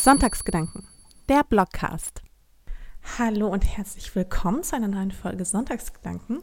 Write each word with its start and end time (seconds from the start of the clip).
Sonntagsgedanken, 0.00 0.88
der 1.28 1.44
Blogcast. 1.44 2.22
Hallo 3.18 3.48
und 3.48 3.66
herzlich 3.76 4.16
willkommen 4.16 4.62
zu 4.62 4.74
einer 4.74 4.88
neuen 4.88 5.10
Folge 5.10 5.44
Sonntagsgedanken. 5.44 6.40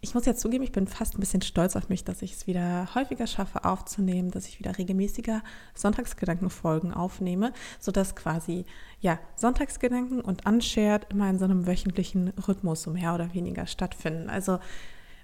Ich 0.00 0.14
muss 0.14 0.26
jetzt 0.26 0.40
zugeben, 0.40 0.64
ich 0.64 0.72
bin 0.72 0.88
fast 0.88 1.14
ein 1.14 1.20
bisschen 1.20 1.42
stolz 1.42 1.76
auf 1.76 1.88
mich, 1.90 2.02
dass 2.02 2.22
ich 2.22 2.32
es 2.32 2.48
wieder 2.48 2.92
häufiger 2.96 3.28
schaffe 3.28 3.64
aufzunehmen, 3.64 4.32
dass 4.32 4.48
ich 4.48 4.58
wieder 4.58 4.78
regelmäßiger 4.78 5.44
Sonntagsgedankenfolgen 5.76 6.92
aufnehme, 6.92 7.52
sodass 7.78 8.16
quasi 8.16 8.66
ja 8.98 9.20
Sonntagsgedanken 9.36 10.20
und 10.20 10.44
Unshared 10.44 11.06
immer 11.12 11.30
in 11.30 11.38
so 11.38 11.44
einem 11.44 11.68
wöchentlichen 11.68 12.30
Rhythmus 12.48 12.82
so 12.82 12.90
mehr 12.90 13.14
oder 13.14 13.32
weniger 13.32 13.68
stattfinden. 13.68 14.28
Also 14.28 14.58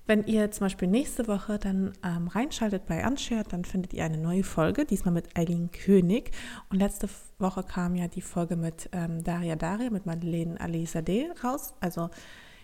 wenn 0.06 0.24
ihr 0.24 0.50
zum 0.50 0.66
Beispiel 0.66 0.88
nächste 0.88 1.28
Woche 1.28 1.58
dann 1.58 1.92
ähm, 2.04 2.28
reinschaltet 2.28 2.86
bei 2.86 3.06
Unshared, 3.06 3.52
dann 3.52 3.64
findet 3.64 3.94
ihr 3.94 4.04
eine 4.04 4.18
neue 4.18 4.44
Folge, 4.44 4.84
diesmal 4.84 5.14
mit 5.14 5.36
Eileen 5.36 5.70
König. 5.70 6.30
Und 6.68 6.78
letzte 6.78 7.08
Woche 7.38 7.62
kam 7.62 7.94
ja 7.94 8.08
die 8.08 8.20
Folge 8.20 8.56
mit 8.56 8.90
ähm, 8.92 9.24
Daria 9.24 9.56
Daria, 9.56 9.90
mit 9.90 10.04
Madeleine 10.04 10.60
Alizadeh 10.60 11.28
raus. 11.42 11.74
Also 11.80 12.10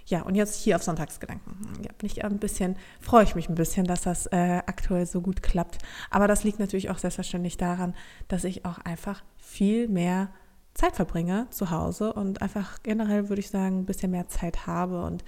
ja, 0.06 0.23
und 0.23 0.34
jetzt 0.34 0.56
hier 0.56 0.77
auf 0.77 0.83
Sonntagsgedanken. 0.83 1.56
Ja, 1.83 1.91
bin 1.97 2.06
ich 2.06 2.24
ein 2.24 2.38
bisschen, 2.38 2.77
freue 3.00 3.24
ich 3.24 3.34
mich 3.34 3.48
ein 3.48 3.55
bisschen, 3.55 3.86
dass 3.86 4.02
das 4.02 4.27
äh, 4.27 4.61
aktuell 4.66 5.06
so 5.06 5.20
gut 5.20 5.42
klappt. 5.42 5.78
Aber 6.11 6.27
das 6.27 6.45
liegt 6.45 6.59
natürlich 6.59 6.91
auch 6.91 6.98
selbstverständlich 6.98 7.56
daran, 7.56 7.95
dass 8.28 8.45
ich 8.45 8.64
auch 8.64 8.78
einfach 8.78 9.22
viel 9.38 9.88
mehr 9.88 10.30
Zeit 10.75 10.97
verbringe 10.97 11.47
zu 11.50 11.70
Hause 11.70 12.12
und 12.12 12.42
einfach 12.42 12.83
generell 12.83 13.28
würde 13.28 13.41
ich 13.41 13.50
sagen, 13.50 13.80
ein 13.80 13.86
bisschen 13.86 14.11
mehr 14.11 14.28
Zeit 14.28 14.66
habe 14.66 15.02
und 15.02 15.25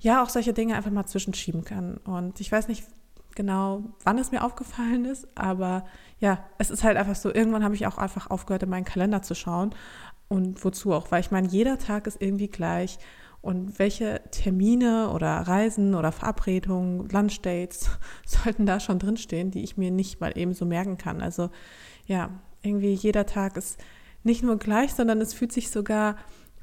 ja, 0.00 0.22
auch 0.22 0.28
solche 0.28 0.52
Dinge 0.52 0.76
einfach 0.76 0.90
mal 0.90 1.06
zwischenschieben 1.06 1.64
kann. 1.64 1.96
Und 1.98 2.40
ich 2.40 2.50
weiß 2.50 2.68
nicht 2.68 2.84
genau, 3.34 3.84
wann 4.02 4.18
es 4.18 4.32
mir 4.32 4.42
aufgefallen 4.42 5.04
ist, 5.04 5.28
aber 5.36 5.84
ja, 6.18 6.44
es 6.58 6.70
ist 6.70 6.82
halt 6.82 6.96
einfach 6.96 7.14
so, 7.14 7.32
irgendwann 7.32 7.64
habe 7.64 7.74
ich 7.74 7.86
auch 7.86 7.98
einfach 7.98 8.30
aufgehört, 8.30 8.62
in 8.62 8.70
meinen 8.70 8.84
Kalender 8.84 9.22
zu 9.22 9.34
schauen. 9.34 9.74
Und 10.28 10.64
wozu 10.64 10.92
auch? 10.92 11.10
Weil 11.10 11.20
ich 11.20 11.30
meine, 11.30 11.46
jeder 11.48 11.78
Tag 11.78 12.06
ist 12.06 12.20
irgendwie 12.20 12.48
gleich 12.48 12.98
und 13.42 13.78
welche 13.78 14.22
Termine 14.32 15.10
oder 15.10 15.28
Reisen 15.28 15.94
oder 15.94 16.10
Verabredungen, 16.10 17.08
Lunchdates 17.08 17.90
sollten 18.26 18.66
da 18.66 18.80
schon 18.80 18.98
drinstehen, 18.98 19.52
die 19.52 19.62
ich 19.62 19.76
mir 19.76 19.92
nicht 19.92 20.20
mal 20.20 20.36
eben 20.36 20.52
so 20.52 20.64
merken 20.64 20.98
kann. 20.98 21.20
Also 21.20 21.50
ja, 22.06 22.30
irgendwie 22.62 22.92
jeder 22.92 23.26
Tag 23.26 23.56
ist 23.56 23.78
nicht 24.24 24.42
nur 24.42 24.58
gleich, 24.58 24.94
sondern 24.94 25.20
es 25.20 25.32
fühlt 25.32 25.52
sich 25.52 25.70
sogar 25.70 26.16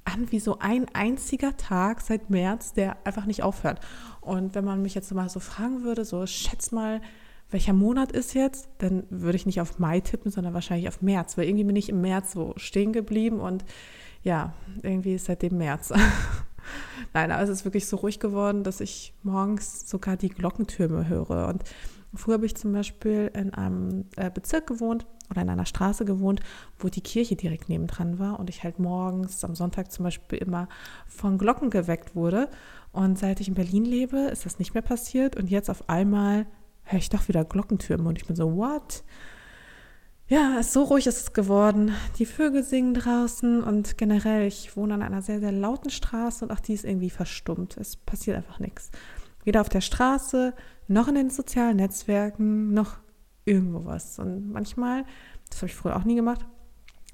an 0.06 0.32
wie 0.32 0.40
so 0.40 0.60
ein 0.60 0.86
einziger 0.94 1.56
Tag 1.58 2.02
seit 2.02 2.30
März, 2.30 2.74
der 2.74 2.98
einfach 3.06 3.26
nicht 3.26 3.44
aufhört. 3.44 3.80
Und 4.22 4.56
wenn 4.56 4.66
man 4.66 4.82
mich 4.82 4.96
jetzt 4.96 5.14
mal 5.14 5.30
so 5.30 5.40
fragen 5.40 5.84
würde, 5.84 6.06
so 6.06 6.26
schätz 6.26 6.72
mal, 6.72 7.02
welcher 7.50 7.74
Monat 7.74 8.12
ist 8.12 8.34
jetzt, 8.34 8.68
dann 8.80 9.04
würde 9.10 9.36
ich 9.36 9.46
nicht 9.46 9.62
auf 9.62 9.80
Mai 9.80 10.00
tippen, 10.00 10.32
sondern 10.32 10.54
wahrscheinlich 10.54 10.88
auf 10.88 11.02
März, 11.02 11.38
weil 11.38 11.46
irgendwie 11.46 11.66
bin 11.66 11.76
ich 11.76 11.90
im 11.90 12.02
März 12.02 12.34
so 12.34 12.54
stehen 12.58 12.94
geblieben 12.94 13.40
und 13.40 13.64
ja, 14.24 14.54
irgendwie 14.82 15.16
ist 15.16 15.26
seitdem 15.26 15.58
März. 15.58 15.94
Nein, 17.14 17.32
aber 17.32 17.44
es 17.44 17.50
ist 17.50 17.66
wirklich 17.66 17.88
so 17.88 17.98
ruhig 17.98 18.20
geworden, 18.20 18.64
dass 18.64 18.80
ich 18.80 19.14
morgens 19.22 19.88
sogar 19.88 20.18
die 20.18 20.30
Glockentürme 20.30 21.08
höre. 21.08 21.50
Und 21.50 21.64
früher 22.16 22.36
habe 22.36 22.46
ich 22.46 22.56
zum 22.56 22.74
Beispiel 22.74 23.30
in 23.36 23.54
einem 23.54 24.06
äh, 24.16 24.32
Bezirk 24.32 24.68
gewohnt 24.68 25.06
oder 25.30 25.42
in 25.42 25.50
einer 25.50 25.66
Straße 25.66 26.06
gewohnt, 26.06 26.42
wo 26.78 26.90
die 26.90 27.02
Kirche 27.02 27.36
direkt 27.36 27.70
nebendran 27.70 28.20
war 28.20 28.40
und 28.40 28.50
ich 28.50 28.64
halt 28.64 28.80
morgens 28.80 29.44
am 29.44 29.56
Sonntag 29.56 29.92
zum 29.92 30.04
Beispiel 30.04 30.40
immer 30.40 30.68
von 31.08 31.38
Glocken 31.38 31.70
geweckt 31.70 32.16
wurde. 32.16 32.50
Und 32.92 33.18
seit 33.18 33.40
ich 33.40 33.48
in 33.48 33.56
Berlin 33.56 33.86
lebe, 33.86 34.18
ist 34.18 34.46
das 34.46 34.60
nicht 34.60 34.74
mehr 34.74 34.84
passiert. 34.84 35.36
Und 35.36 35.50
jetzt 35.50 35.70
auf 35.70 35.90
einmal 35.90 36.46
höre 36.84 37.00
ich 37.00 37.10
doch 37.10 37.28
wieder 37.28 37.46
Glockentürme 37.46 38.08
und 38.08 38.18
ich 38.18 38.28
bin 38.28 38.36
so, 38.36 38.56
what? 38.56 39.04
ja, 40.28 40.64
so 40.64 40.84
ruhig 40.84 41.06
ist 41.08 41.20
es 41.20 41.34
geworden. 41.34 41.94
Die 42.18 42.26
Vögel 42.26 42.64
singen 42.64 42.94
draußen 42.94 43.62
und 43.64 43.98
generell, 43.98 44.48
ich 44.48 44.76
wohne 44.76 44.94
an 44.94 45.04
einer 45.04 45.22
sehr, 45.22 45.40
sehr 45.40 45.52
lauten 45.52 45.90
Straße 45.90 46.46
und 46.46 46.52
auch 46.52 46.60
die 46.60 46.74
ist 46.74 46.86
irgendwie 46.86 47.10
verstummt. 47.10 47.78
Es 47.78 47.96
passiert 47.98 48.38
einfach 48.38 48.60
nichts. 48.60 48.90
Weder 49.44 49.62
auf 49.62 49.70
der 49.70 49.82
Straße, 49.82 50.54
noch 50.88 51.08
in 51.08 51.16
den 51.16 51.30
sozialen 51.30 51.78
Netzwerken, 51.78 52.74
noch 52.74 52.98
irgendwo 53.46 53.86
was. 53.86 54.20
Und 54.20 54.52
manchmal, 54.52 55.06
das 55.50 55.60
habe 55.60 55.68
ich 55.68 55.76
früher 55.76 55.96
auch 55.96 56.04
nie 56.04 56.16
gemacht, 56.16 56.46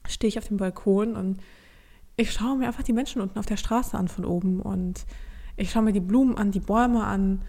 stehe 0.07 0.29
ich 0.29 0.38
auf 0.38 0.47
dem 0.47 0.57
Balkon 0.57 1.16
und 1.16 1.41
ich 2.16 2.31
schaue 2.31 2.57
mir 2.57 2.67
einfach 2.67 2.84
die 2.84 2.94
Menschen 2.94 3.22
unten 3.22 3.40
auf 3.40 3.45
der 3.45 3.57
Straße 3.57 3.97
an 3.97 4.07
von 4.07 4.25
oben 4.25 4.62
und 4.62 5.06
ich 5.56 5.72
schaue 5.72 5.84
mir 5.84 5.94
die 5.94 6.00
Blumen 6.00 6.38
an, 6.38 6.51
die 6.51 6.59
Bäume 6.59 7.03
an 7.03 7.41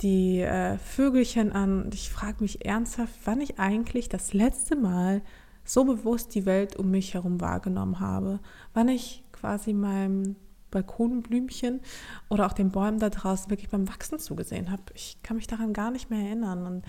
die 0.00 0.40
äh, 0.40 0.78
Vögelchen 0.78 1.52
an 1.52 1.84
und 1.84 1.94
ich 1.94 2.10
frage 2.10 2.36
mich 2.40 2.64
ernsthaft, 2.64 3.14
wann 3.24 3.40
ich 3.40 3.58
eigentlich 3.58 4.08
das 4.08 4.32
letzte 4.32 4.76
Mal 4.76 5.22
so 5.64 5.84
bewusst 5.84 6.34
die 6.34 6.46
Welt 6.46 6.76
um 6.76 6.90
mich 6.90 7.14
herum 7.14 7.40
wahrgenommen 7.40 8.00
habe, 8.00 8.40
wann 8.74 8.88
ich 8.88 9.24
quasi 9.32 9.72
meinem 9.72 10.36
Balkonblümchen 10.70 11.80
oder 12.28 12.46
auch 12.46 12.52
den 12.52 12.70
Bäumen 12.70 12.98
da 12.98 13.10
draußen 13.10 13.50
wirklich 13.50 13.70
beim 13.70 13.88
Wachsen 13.88 14.18
zugesehen 14.18 14.70
habe. 14.70 14.82
Ich 14.94 15.18
kann 15.22 15.36
mich 15.36 15.46
daran 15.46 15.72
gar 15.72 15.90
nicht 15.90 16.10
mehr 16.10 16.26
erinnern. 16.26 16.66
Und 16.66 16.84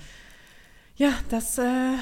ja, 0.99 1.13
das 1.29 1.57
äh, 1.57 1.93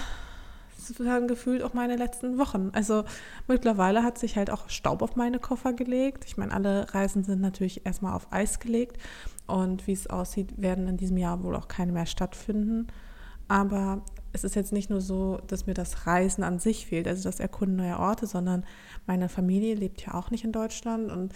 sozusagen 0.76 1.28
gefühlt 1.28 1.62
auch 1.62 1.76
meine 1.76 1.96
letzten 1.96 2.40
Wochen. 2.40 2.72
Also 2.74 3.04
mittlerweile 3.48 4.02
hat 4.02 4.18
sich 4.18 4.38
halt 4.38 4.50
auch 4.50 4.70
Staub 4.70 5.04
auf 5.04 5.16
meine 5.16 5.38
Koffer 5.38 5.74
gelegt. 5.74 6.26
Ich 6.26 6.36
meine, 6.36 6.52
alle 6.52 6.92
Reisen 6.96 7.24
sind 7.24 7.40
natürlich 7.40 7.86
erstmal 7.86 8.16
auf 8.16 8.34
Eis 8.34 8.60
gelegt. 8.60 8.98
Und 9.46 9.86
wie 9.86 9.94
es 9.94 10.08
aussieht, 10.08 10.60
werden 10.60 10.88
in 10.88 10.98
diesem 10.98 11.18
Jahr 11.18 11.44
wohl 11.44 11.56
auch 11.56 11.68
keine 11.68 11.92
mehr 11.92 12.08
stattfinden. 12.08 12.88
Aber 13.48 14.02
es 14.34 14.44
ist 14.44 14.56
jetzt 14.56 14.74
nicht 14.74 14.90
nur 14.90 15.00
so, 15.00 15.40
dass 15.46 15.68
mir 15.68 15.76
das 15.76 16.08
Reisen 16.08 16.44
an 16.44 16.58
sich 16.58 16.88
fehlt, 16.88 17.08
also 17.08 17.24
das 17.24 17.40
Erkunden 17.40 17.78
neuer 17.78 18.00
Orte, 18.00 18.26
sondern 18.26 18.66
meine 19.06 19.30
Familie 19.30 19.76
lebt 19.76 20.06
ja 20.06 20.16
auch 20.16 20.32
nicht 20.32 20.44
in 20.44 20.52
Deutschland 20.52 21.12
und 21.12 21.34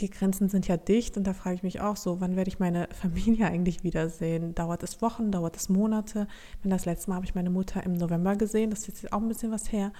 die 0.00 0.10
Grenzen 0.10 0.48
sind 0.48 0.66
ja 0.66 0.76
dicht 0.76 1.16
und 1.16 1.24
da 1.24 1.34
frage 1.34 1.56
ich 1.56 1.62
mich 1.62 1.80
auch 1.80 1.96
so, 1.96 2.20
wann 2.20 2.36
werde 2.36 2.48
ich 2.48 2.58
meine 2.58 2.88
Familie 3.00 3.46
eigentlich 3.46 3.84
wiedersehen? 3.84 4.54
Dauert 4.54 4.82
es 4.82 5.00
Wochen, 5.02 5.30
dauert 5.30 5.56
es 5.56 5.68
Monate? 5.68 6.26
Wenn 6.62 6.70
das 6.70 6.84
letzte 6.84 7.10
Mal 7.10 7.16
habe 7.16 7.26
ich 7.26 7.34
meine 7.34 7.50
Mutter 7.50 7.82
im 7.84 7.94
November 7.94 8.36
gesehen, 8.36 8.70
das 8.70 8.80
ist 8.80 9.02
jetzt 9.02 9.12
auch 9.12 9.20
ein 9.20 9.28
bisschen 9.28 9.52
was 9.52 9.70
her. 9.70 9.92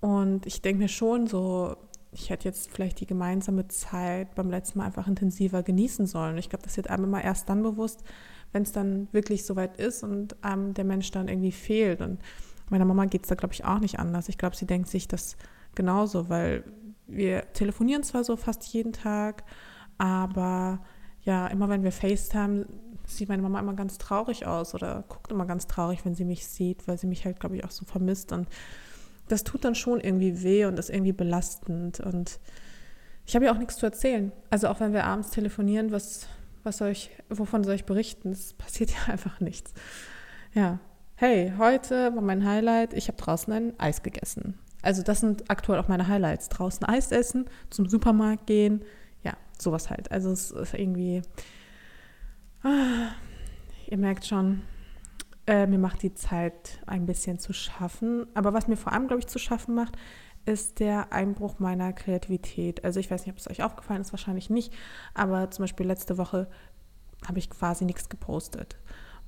Und 0.00 0.44
ich 0.44 0.60
denke 0.60 0.82
mir 0.82 0.88
schon 0.88 1.26
so, 1.26 1.76
ich 2.12 2.30
hätte 2.30 2.46
jetzt 2.46 2.70
vielleicht 2.70 3.00
die 3.00 3.06
gemeinsame 3.06 3.66
Zeit 3.68 4.34
beim 4.34 4.50
letzten 4.50 4.78
Mal 4.78 4.86
einfach 4.86 5.08
intensiver 5.08 5.62
genießen 5.62 6.06
sollen. 6.06 6.38
Ich 6.38 6.48
glaube, 6.50 6.62
das 6.64 6.76
wird 6.76 6.90
einem 6.90 7.04
immer 7.04 7.24
erst 7.24 7.48
dann 7.48 7.62
bewusst, 7.62 8.04
wenn 8.52 8.62
es 8.62 8.72
dann 8.72 9.08
wirklich 9.12 9.44
soweit 9.44 9.78
ist 9.78 10.04
und 10.04 10.42
einem 10.44 10.74
der 10.74 10.84
Mensch 10.84 11.10
dann 11.10 11.28
irgendwie 11.28 11.52
fehlt. 11.52 12.00
Und 12.02 12.20
meiner 12.70 12.84
Mama 12.84 13.06
geht 13.06 13.22
es 13.22 13.28
da, 13.28 13.34
glaube 13.34 13.54
ich, 13.54 13.64
auch 13.64 13.80
nicht 13.80 13.98
anders. 13.98 14.28
Ich 14.28 14.38
glaube, 14.38 14.54
sie 14.54 14.66
denkt 14.66 14.88
sich 14.88 15.08
das 15.08 15.36
genauso, 15.74 16.28
weil 16.28 16.64
wir 17.06 17.52
telefonieren 17.52 18.02
zwar 18.02 18.24
so 18.24 18.36
fast 18.36 18.64
jeden 18.66 18.92
Tag, 18.92 19.44
aber 19.98 20.80
ja, 21.22 21.46
immer 21.46 21.68
wenn 21.68 21.82
wir 21.82 21.92
FaceTime, 21.92 22.66
sieht 23.06 23.28
meine 23.28 23.42
Mama 23.42 23.60
immer 23.60 23.74
ganz 23.74 23.98
traurig 23.98 24.46
aus 24.46 24.74
oder 24.74 25.04
guckt 25.08 25.30
immer 25.30 25.46
ganz 25.46 25.66
traurig, 25.66 26.04
wenn 26.04 26.14
sie 26.14 26.24
mich 26.24 26.46
sieht, 26.46 26.86
weil 26.88 26.98
sie 26.98 27.06
mich 27.06 27.24
halt, 27.24 27.40
glaube 27.40 27.56
ich, 27.56 27.64
auch 27.64 27.70
so 27.70 27.84
vermisst. 27.84 28.32
Und 28.32 28.48
das 29.28 29.44
tut 29.44 29.64
dann 29.64 29.74
schon 29.74 30.00
irgendwie 30.00 30.42
weh 30.42 30.64
und 30.64 30.78
ist 30.78 30.90
irgendwie 30.90 31.12
belastend. 31.12 32.00
Und 32.00 32.40
ich 33.26 33.34
habe 33.34 33.46
ja 33.46 33.52
auch 33.52 33.58
nichts 33.58 33.76
zu 33.76 33.86
erzählen. 33.86 34.32
Also 34.50 34.68
auch 34.68 34.80
wenn 34.80 34.92
wir 34.92 35.04
abends 35.04 35.30
telefonieren, 35.30 35.92
was, 35.92 36.28
was 36.62 36.78
soll 36.78 36.90
ich, 36.90 37.10
wovon 37.28 37.64
soll 37.64 37.74
ich 37.74 37.84
berichten? 37.84 38.32
Es 38.32 38.54
passiert 38.54 38.90
ja 39.06 39.12
einfach 39.12 39.40
nichts. 39.40 39.72
Ja. 40.52 40.78
Hey, 41.16 41.52
heute 41.58 42.14
war 42.14 42.22
mein 42.22 42.44
Highlight, 42.44 42.92
ich 42.92 43.06
habe 43.06 43.16
draußen 43.16 43.52
ein 43.52 43.78
Eis 43.78 44.02
gegessen. 44.02 44.58
Also 44.84 45.02
das 45.02 45.20
sind 45.20 45.50
aktuell 45.50 45.78
auch 45.78 45.88
meine 45.88 46.08
Highlights. 46.08 46.48
Draußen 46.48 46.84
Eis 46.86 47.10
essen, 47.10 47.46
zum 47.70 47.88
Supermarkt 47.88 48.46
gehen, 48.46 48.84
ja, 49.22 49.34
sowas 49.58 49.90
halt. 49.90 50.10
Also 50.12 50.30
es 50.30 50.50
ist 50.50 50.74
irgendwie, 50.74 51.22
ah, 52.62 53.08
ihr 53.86 53.98
merkt 53.98 54.26
schon, 54.26 54.62
äh, 55.46 55.66
mir 55.66 55.78
macht 55.78 56.02
die 56.02 56.14
Zeit 56.14 56.80
ein 56.86 57.06
bisschen 57.06 57.38
zu 57.38 57.52
schaffen. 57.52 58.26
Aber 58.34 58.52
was 58.52 58.68
mir 58.68 58.76
vor 58.76 58.92
allem, 58.92 59.06
glaube 59.06 59.20
ich, 59.20 59.26
zu 59.26 59.38
schaffen 59.38 59.74
macht, 59.74 59.96
ist 60.46 60.80
der 60.80 61.12
Einbruch 61.12 61.58
meiner 61.58 61.92
Kreativität. 61.92 62.84
Also 62.84 63.00
ich 63.00 63.10
weiß 63.10 63.24
nicht, 63.24 63.32
ob 63.32 63.38
es 63.38 63.50
euch 63.50 63.62
aufgefallen 63.62 64.02
ist, 64.02 64.12
wahrscheinlich 64.12 64.50
nicht. 64.50 64.72
Aber 65.14 65.50
zum 65.50 65.62
Beispiel 65.62 65.86
letzte 65.86 66.18
Woche 66.18 66.48
habe 67.26 67.38
ich 67.38 67.48
quasi 67.50 67.84
nichts 67.84 68.08
gepostet. 68.08 68.78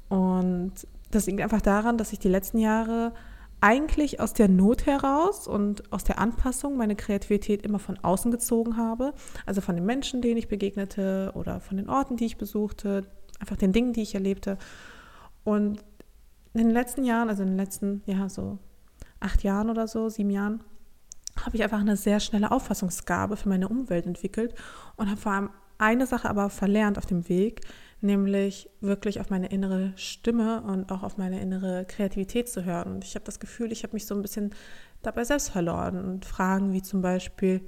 Und 0.09 0.73
das 1.11 1.27
liegt 1.27 1.41
einfach 1.41 1.63
daran, 1.63 1.99
dass 1.99 2.13
ich 2.13 2.19
die 2.19 2.29
letzten 2.29 2.59
Jahre 2.59 3.13
eigentlich 3.61 4.21
aus 4.21 4.33
der 4.33 4.49
Not 4.49 4.87
heraus 4.87 5.49
und 5.49 5.93
aus 5.93 6.05
der 6.05 6.19
Anpassung 6.19 6.77
meine 6.77 6.97
Kreativität 6.97 7.63
immer 7.63 7.79
von 7.79 7.99
außen 7.99 8.31
gezogen 8.31 8.77
habe. 8.77 9.15
Also 9.47 9.61
von 9.61 9.75
den 9.75 9.87
Menschen, 9.87 10.23
denen 10.23 10.37
ich 10.37 10.49
begegnete 10.49 11.33
oder 11.35 11.61
von 11.61 11.77
den 11.77 11.89
Orten, 11.89 12.17
die 12.17 12.27
ich 12.27 12.37
besuchte, 12.37 13.07
einfach 13.41 13.57
den 13.57 13.73
Dingen, 13.73 13.93
die 13.93 14.03
ich 14.03 14.15
erlebte. 14.15 14.59
Und 15.45 15.85
in 16.55 16.61
den 16.61 16.71
letzten 16.71 17.05
Jahren, 17.05 17.29
also 17.29 17.43
in 17.43 17.51
den 17.51 17.57
letzten, 17.57 18.03
ja, 18.07 18.29
so 18.29 18.59
acht 19.21 19.43
Jahren 19.43 19.71
oder 19.71 19.89
so, 19.89 20.09
sieben 20.09 20.31
Jahren, 20.31 20.61
habe 21.45 21.57
ich 21.57 21.63
einfach 21.63 21.81
eine 21.81 21.97
sehr 21.97 22.21
schnelle 22.21 22.51
Auffassungsgabe 22.51 23.37
für 23.37 23.49
meine 23.49 23.69
Umwelt 23.69 24.07
entwickelt 24.07 24.55
und 24.97 25.11
habe 25.11 25.21
vor 25.21 25.33
allem 25.33 25.51
eine 25.79 26.07
Sache 26.07 26.29
aber 26.29 26.49
verlernt 26.51 26.99
auf 26.99 27.07
dem 27.07 27.29
Weg, 27.29 27.61
nämlich 28.01 28.69
wirklich 28.81 29.21
auf 29.21 29.31
meine 29.31 29.49
innere 29.49 29.93
Stimme 29.97 30.63
und 30.63 30.91
auch 30.93 31.03
auf 31.03 31.17
meine 31.17 31.41
innere 31.41 31.85
Kreativität 31.87 32.49
zu 32.49 32.65
hören. 32.65 32.95
Und 32.95 33.05
ich 33.05 33.15
habe 33.15 33.25
das 33.25 33.41
Gefühl, 33.41 33.73
ich 33.73 33.83
habe 33.83 33.95
mich 33.95 34.07
so 34.07 34.15
ein 34.15 34.23
bisschen 34.23 34.55
dabei 35.03 35.25
selbst 35.25 35.51
verloren 35.51 36.05
und 36.05 36.25
Fragen 36.25 36.73
wie 36.73 36.83
zum 36.83 37.01
Beispiel, 37.01 37.63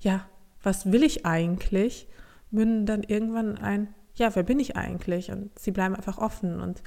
ja, 0.00 0.26
was 0.62 0.90
will 0.92 1.02
ich 1.02 1.26
eigentlich, 1.26 2.08
münden 2.50 2.86
dann 2.86 3.02
irgendwann 3.02 3.58
ein, 3.58 3.94
ja, 4.14 4.34
wer 4.34 4.42
bin 4.42 4.60
ich 4.60 4.76
eigentlich? 4.76 5.30
Und 5.30 5.56
sie 5.58 5.72
bleiben 5.72 5.94
einfach 5.94 6.18
offen. 6.18 6.60
Und 6.60 6.82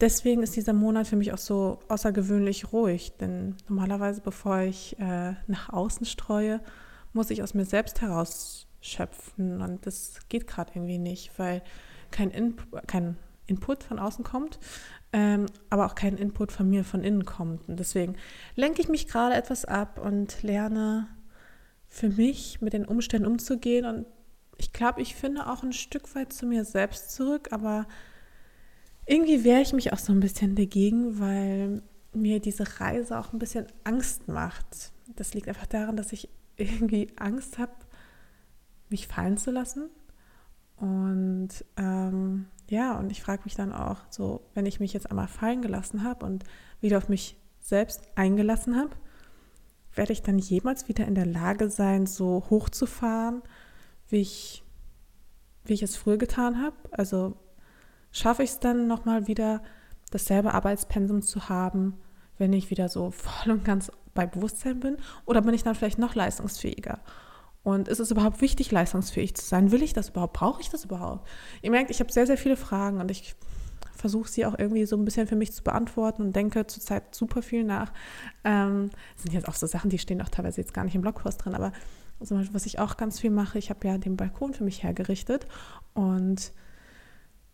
deswegen 0.00 0.42
ist 0.42 0.56
dieser 0.56 0.74
Monat 0.74 1.06
für 1.06 1.16
mich 1.16 1.32
auch 1.32 1.38
so 1.38 1.80
außergewöhnlich 1.88 2.72
ruhig, 2.72 3.16
denn 3.18 3.56
normalerweise, 3.68 4.20
bevor 4.20 4.60
ich 4.60 4.98
äh, 4.98 5.32
nach 5.46 5.70
außen 5.70 6.04
streue, 6.04 6.60
muss 7.12 7.30
ich 7.30 7.42
aus 7.42 7.54
mir 7.54 7.64
selbst 7.64 8.02
herausschöpfen. 8.02 9.62
Und 9.62 9.86
das 9.86 10.18
geht 10.28 10.46
gerade 10.46 10.72
irgendwie 10.74 10.98
nicht, 10.98 11.38
weil 11.38 11.62
kein, 12.12 12.30
In 12.30 12.54
kein 12.86 13.16
Input 13.46 13.84
von 13.84 13.98
außen 13.98 14.24
kommt, 14.24 14.58
ähm, 15.12 15.46
aber 15.68 15.86
auch 15.86 15.94
kein 15.94 16.16
Input 16.16 16.52
von 16.52 16.68
mir 16.68 16.84
von 16.84 17.04
innen 17.04 17.24
kommt. 17.24 17.68
Und 17.68 17.78
deswegen 17.78 18.16
lenke 18.54 18.80
ich 18.80 18.88
mich 18.88 19.08
gerade 19.08 19.34
etwas 19.34 19.64
ab 19.64 20.00
und 20.02 20.42
lerne 20.42 21.08
für 21.86 22.08
mich 22.08 22.60
mit 22.60 22.72
den 22.72 22.86
Umständen 22.86 23.26
umzugehen. 23.26 23.84
Und 23.84 24.06
ich 24.56 24.72
glaube, 24.72 25.02
ich 25.02 25.14
finde 25.14 25.48
auch 25.48 25.62
ein 25.62 25.72
Stück 25.72 26.14
weit 26.14 26.32
zu 26.32 26.46
mir 26.46 26.64
selbst 26.64 27.10
zurück, 27.10 27.48
aber 27.50 27.86
irgendwie 29.06 29.44
wehre 29.44 29.60
ich 29.60 29.72
mich 29.72 29.92
auch 29.92 29.98
so 29.98 30.12
ein 30.12 30.20
bisschen 30.20 30.54
dagegen, 30.54 31.18
weil 31.18 31.82
mir 32.14 32.40
diese 32.40 32.80
Reise 32.80 33.18
auch 33.18 33.32
ein 33.32 33.38
bisschen 33.38 33.66
Angst 33.84 34.28
macht. 34.28 34.92
Das 35.16 35.34
liegt 35.34 35.48
einfach 35.48 35.66
daran, 35.66 35.96
dass 35.96 36.12
ich 36.12 36.28
irgendwie 36.56 37.08
Angst 37.16 37.58
habe, 37.58 37.72
mich 38.88 39.08
fallen 39.08 39.36
zu 39.36 39.50
lassen 39.50 39.90
und 40.82 41.50
ähm, 41.76 42.46
ja, 42.68 42.98
und 42.98 43.12
ich 43.12 43.22
frage 43.22 43.42
mich 43.44 43.54
dann 43.54 43.72
auch, 43.72 43.98
so, 44.10 44.40
wenn 44.54 44.66
ich 44.66 44.80
mich 44.80 44.92
jetzt 44.92 45.08
einmal 45.08 45.28
fallen 45.28 45.62
gelassen 45.62 46.02
habe 46.02 46.26
und 46.26 46.42
wieder 46.80 46.98
auf 46.98 47.08
mich 47.08 47.36
selbst 47.60 48.02
eingelassen 48.16 48.76
habe, 48.76 48.90
werde 49.94 50.12
ich 50.12 50.22
dann 50.22 50.40
jemals 50.40 50.88
wieder 50.88 51.06
in 51.06 51.14
der 51.14 51.26
Lage 51.26 51.70
sein, 51.70 52.06
so 52.06 52.42
hochzufahren, 52.50 53.42
wie 54.08 54.22
ich, 54.22 54.64
wie 55.64 55.74
ich 55.74 55.84
es 55.84 55.94
früher 55.94 56.16
getan 56.16 56.60
habe? 56.60 56.74
Also 56.90 57.36
schaffe 58.10 58.42
ich 58.42 58.50
es 58.50 58.58
dann 58.58 58.88
nochmal 58.88 59.28
wieder, 59.28 59.62
dasselbe 60.10 60.52
Arbeitspensum 60.52 61.22
zu 61.22 61.48
haben, 61.48 61.96
wenn 62.38 62.52
ich 62.52 62.70
wieder 62.70 62.88
so 62.88 63.12
voll 63.12 63.52
und 63.52 63.64
ganz 63.64 63.92
bei 64.14 64.26
Bewusstsein 64.26 64.80
bin? 64.80 64.96
Oder 65.26 65.42
bin 65.42 65.54
ich 65.54 65.62
dann 65.62 65.76
vielleicht 65.76 66.00
noch 66.00 66.16
leistungsfähiger? 66.16 66.98
Und 67.62 67.88
ist 67.88 68.00
es 68.00 68.10
überhaupt 68.10 68.40
wichtig, 68.40 68.70
leistungsfähig 68.72 69.34
zu 69.34 69.46
sein? 69.46 69.70
Will 69.70 69.82
ich 69.82 69.92
das 69.92 70.08
überhaupt? 70.08 70.32
Brauche 70.32 70.60
ich 70.60 70.70
das 70.70 70.84
überhaupt? 70.84 71.28
Ihr 71.62 71.70
merkt, 71.70 71.90
ich 71.90 72.00
habe 72.00 72.12
sehr, 72.12 72.26
sehr 72.26 72.36
viele 72.36 72.56
Fragen 72.56 73.00
und 73.00 73.10
ich 73.10 73.36
versuche 74.02 74.28
sie 74.28 74.44
auch 74.44 74.58
irgendwie 74.58 74.84
so 74.84 74.96
ein 74.96 75.04
bisschen 75.04 75.28
für 75.28 75.36
mich 75.36 75.52
zu 75.52 75.62
beantworten 75.62 76.22
und 76.22 76.34
denke 76.34 76.66
zurzeit 76.66 77.14
super 77.14 77.40
viel 77.40 77.62
nach. 77.62 77.92
Ähm, 78.42 78.90
das 79.14 79.22
sind 79.22 79.32
jetzt 79.32 79.48
auch 79.48 79.54
so 79.54 79.66
Sachen, 79.66 79.90
die 79.90 79.98
stehen 79.98 80.20
auch 80.20 80.28
teilweise 80.28 80.60
jetzt 80.60 80.74
gar 80.74 80.84
nicht 80.84 80.96
im 80.96 81.02
Blogpost 81.02 81.44
drin, 81.44 81.54
aber 81.54 81.72
zum 82.20 82.38
Beispiel, 82.38 82.54
was 82.54 82.66
ich 82.66 82.80
auch 82.80 82.96
ganz 82.96 83.20
viel 83.20 83.30
mache, 83.30 83.58
ich 83.58 83.70
habe 83.70 83.86
ja 83.86 83.98
den 83.98 84.16
Balkon 84.16 84.54
für 84.54 84.64
mich 84.64 84.82
hergerichtet 84.82 85.46
und 85.94 86.52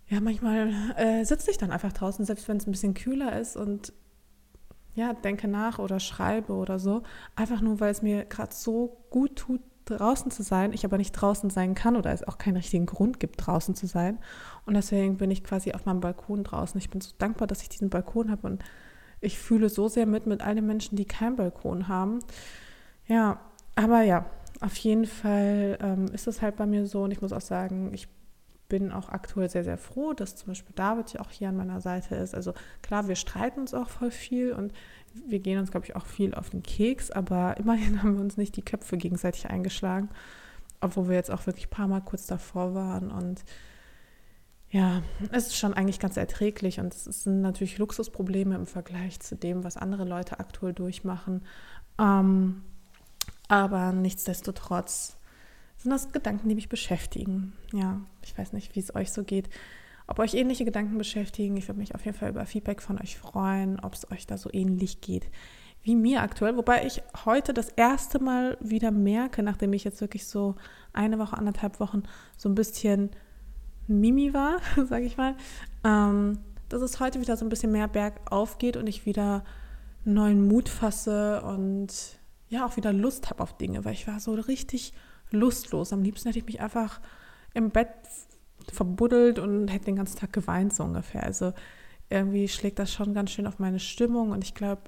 ja, 0.08 0.20
manchmal 0.20 0.72
äh, 0.96 1.24
sitze 1.24 1.50
ich 1.50 1.58
dann 1.58 1.70
einfach 1.70 1.92
draußen, 1.92 2.24
selbst 2.24 2.48
wenn 2.48 2.56
es 2.56 2.66
ein 2.66 2.72
bisschen 2.72 2.94
kühler 2.94 3.38
ist 3.38 3.56
und 3.56 3.92
ja, 4.94 5.12
denke 5.12 5.48
nach 5.48 5.78
oder 5.78 6.00
schreibe 6.00 6.54
oder 6.54 6.78
so, 6.78 7.02
einfach 7.36 7.60
nur, 7.60 7.78
weil 7.78 7.92
es 7.92 8.02
mir 8.02 8.24
gerade 8.24 8.54
so 8.54 9.04
gut 9.10 9.36
tut, 9.36 9.60
draußen 9.96 10.30
zu 10.30 10.42
sein, 10.42 10.72
ich 10.72 10.84
aber 10.84 10.98
nicht 10.98 11.12
draußen 11.12 11.50
sein 11.50 11.74
kann 11.74 11.96
oder 11.96 12.12
es 12.12 12.26
auch 12.26 12.38
keinen 12.38 12.56
richtigen 12.56 12.86
Grund 12.86 13.20
gibt, 13.20 13.46
draußen 13.46 13.74
zu 13.74 13.86
sein. 13.86 14.18
Und 14.66 14.74
deswegen 14.74 15.16
bin 15.16 15.30
ich 15.30 15.44
quasi 15.44 15.72
auf 15.72 15.86
meinem 15.86 16.00
Balkon 16.00 16.44
draußen. 16.44 16.78
Ich 16.78 16.90
bin 16.90 17.00
so 17.00 17.12
dankbar, 17.18 17.46
dass 17.46 17.62
ich 17.62 17.68
diesen 17.68 17.90
Balkon 17.90 18.30
habe 18.30 18.46
und 18.46 18.64
ich 19.20 19.38
fühle 19.38 19.68
so 19.68 19.88
sehr 19.88 20.06
mit 20.06 20.26
mit 20.26 20.42
all 20.42 20.54
den 20.54 20.66
Menschen, 20.66 20.96
die 20.96 21.04
keinen 21.04 21.36
Balkon 21.36 21.88
haben. 21.88 22.20
Ja, 23.06 23.40
aber 23.74 24.02
ja, 24.02 24.26
auf 24.60 24.76
jeden 24.76 25.06
Fall 25.06 25.78
ähm, 25.80 26.06
ist 26.12 26.26
es 26.26 26.42
halt 26.42 26.56
bei 26.56 26.66
mir 26.66 26.86
so 26.86 27.02
und 27.02 27.10
ich 27.10 27.20
muss 27.20 27.32
auch 27.32 27.40
sagen, 27.40 27.90
ich 27.92 28.08
bin 28.68 28.92
auch 28.92 29.08
aktuell 29.08 29.48
sehr, 29.48 29.64
sehr 29.64 29.78
froh, 29.78 30.12
dass 30.12 30.36
zum 30.36 30.48
Beispiel 30.48 30.74
David 30.74 31.12
ja 31.12 31.20
auch 31.20 31.30
hier 31.30 31.48
an 31.48 31.56
meiner 31.56 31.80
Seite 31.80 32.14
ist. 32.16 32.34
Also 32.34 32.54
klar, 32.82 33.08
wir 33.08 33.16
streiten 33.16 33.60
uns 33.60 33.74
auch 33.74 33.88
voll 33.88 34.10
viel 34.10 34.52
und 34.52 34.72
wir 35.26 35.40
gehen 35.40 35.58
uns, 35.58 35.70
glaube 35.70 35.86
ich, 35.86 35.96
auch 35.96 36.06
viel 36.06 36.34
auf 36.34 36.50
den 36.50 36.62
Keks, 36.62 37.10
aber 37.10 37.56
immerhin 37.56 38.02
haben 38.02 38.14
wir 38.14 38.20
uns 38.20 38.36
nicht 38.36 38.56
die 38.56 38.64
Köpfe 38.64 38.96
gegenseitig 38.96 39.48
eingeschlagen, 39.48 40.10
obwohl 40.80 41.08
wir 41.08 41.16
jetzt 41.16 41.30
auch 41.30 41.46
wirklich 41.46 41.66
ein 41.66 41.70
paar 41.70 41.88
Mal 41.88 42.00
kurz 42.00 42.26
davor 42.26 42.74
waren. 42.74 43.10
Und 43.10 43.44
ja, 44.70 45.02
es 45.32 45.46
ist 45.46 45.56
schon 45.56 45.72
eigentlich 45.72 45.98
ganz 45.98 46.16
erträglich 46.18 46.78
und 46.78 46.94
es 46.94 47.04
sind 47.04 47.40
natürlich 47.40 47.78
Luxusprobleme 47.78 48.54
im 48.54 48.66
Vergleich 48.66 49.18
zu 49.20 49.34
dem, 49.34 49.64
was 49.64 49.78
andere 49.78 50.04
Leute 50.04 50.40
aktuell 50.40 50.74
durchmachen. 50.74 51.46
Ähm, 51.98 52.62
aber 53.48 53.92
nichtsdestotrotz 53.92 55.17
sind 55.78 55.90
das 55.90 56.12
Gedanken, 56.12 56.48
die 56.48 56.54
mich 56.54 56.68
beschäftigen. 56.68 57.52
Ja, 57.72 58.00
ich 58.24 58.36
weiß 58.36 58.52
nicht, 58.52 58.74
wie 58.74 58.80
es 58.80 58.94
euch 58.94 59.12
so 59.12 59.24
geht 59.24 59.48
ob 60.10 60.20
euch 60.20 60.32
ähnliche 60.32 60.64
Gedanken 60.64 60.96
beschäftigen. 60.96 61.58
Ich 61.58 61.68
würde 61.68 61.80
mich 61.80 61.94
auf 61.94 62.02
jeden 62.06 62.16
Fall 62.16 62.30
über 62.30 62.46
Feedback 62.46 62.80
von 62.80 62.98
euch 62.98 63.18
freuen, 63.18 63.78
ob 63.78 63.92
es 63.92 64.10
euch 64.10 64.26
da 64.26 64.38
so 64.38 64.48
ähnlich 64.50 65.02
geht 65.02 65.28
wie 65.82 65.96
mir 65.96 66.22
aktuell. 66.22 66.56
Wobei 66.56 66.84
ich 66.84 67.02
heute 67.24 67.54
das 67.54 67.70
erste 67.70 68.18
Mal 68.18 68.58
wieder 68.60 68.90
merke, 68.90 69.42
nachdem 69.42 69.72
ich 69.72 69.84
jetzt 69.84 70.00
wirklich 70.00 70.26
so 70.26 70.56
eine 70.92 71.18
Woche, 71.18 71.36
anderthalb 71.36 71.80
Wochen 71.80 72.02
so 72.36 72.48
ein 72.48 72.54
bisschen 72.54 73.10
Mimi 73.86 74.34
war, 74.34 74.58
sage 74.86 75.04
ich 75.04 75.16
mal, 75.16 75.34
ähm, 75.84 76.38
dass 76.68 76.82
es 76.82 77.00
heute 77.00 77.20
wieder 77.20 77.36
so 77.36 77.46
ein 77.46 77.48
bisschen 77.48 77.72
mehr 77.72 77.88
bergauf 77.88 78.58
geht 78.58 78.76
und 78.76 78.86
ich 78.86 79.06
wieder 79.06 79.44
neuen 80.04 80.46
Mut 80.46 80.68
fasse 80.68 81.42
und 81.42 82.18
ja 82.48 82.66
auch 82.66 82.76
wieder 82.76 82.92
Lust 82.92 83.30
habe 83.30 83.42
auf 83.42 83.56
Dinge, 83.56 83.84
weil 83.84 83.92
ich 83.92 84.06
war 84.06 84.20
so 84.20 84.34
richtig 84.34 84.92
lustlos. 85.30 85.92
Am 85.92 86.02
liebsten 86.02 86.28
hätte 86.28 86.38
ich 86.38 86.46
mich 86.46 86.60
einfach 86.60 87.00
im 87.54 87.70
Bett 87.70 87.88
verbuddelt 88.72 89.38
und 89.38 89.68
hätte 89.68 89.86
den 89.86 89.96
ganzen 89.96 90.18
Tag 90.18 90.32
geweint, 90.32 90.72
so 90.72 90.84
ungefähr. 90.84 91.22
Also 91.22 91.52
irgendwie 92.10 92.48
schlägt 92.48 92.78
das 92.78 92.92
schon 92.92 93.14
ganz 93.14 93.30
schön 93.30 93.46
auf 93.46 93.58
meine 93.58 93.80
Stimmung 93.80 94.30
und 94.30 94.44
ich 94.44 94.54
glaube, 94.54 94.82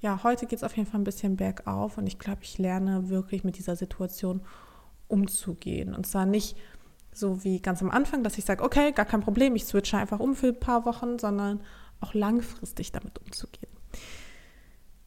ja, 0.00 0.22
heute 0.24 0.46
geht 0.46 0.58
es 0.58 0.64
auf 0.64 0.76
jeden 0.76 0.90
Fall 0.90 1.00
ein 1.00 1.04
bisschen 1.04 1.36
bergauf 1.36 1.96
und 1.96 2.06
ich 2.06 2.18
glaube, 2.18 2.40
ich 2.42 2.58
lerne 2.58 3.08
wirklich 3.08 3.44
mit 3.44 3.56
dieser 3.56 3.76
Situation 3.76 4.42
umzugehen. 5.06 5.94
Und 5.94 6.06
zwar 6.06 6.26
nicht 6.26 6.56
so 7.12 7.44
wie 7.44 7.60
ganz 7.60 7.82
am 7.82 7.90
Anfang, 7.90 8.24
dass 8.24 8.38
ich 8.38 8.44
sage, 8.44 8.64
okay, 8.64 8.92
gar 8.92 9.04
kein 9.04 9.20
Problem, 9.20 9.54
ich 9.54 9.64
switche 9.64 9.98
einfach 9.98 10.18
um 10.18 10.34
für 10.34 10.48
ein 10.48 10.58
paar 10.58 10.86
Wochen, 10.86 11.18
sondern 11.18 11.60
auch 12.00 12.14
langfristig 12.14 12.90
damit 12.90 13.18
umzugehen. 13.20 13.70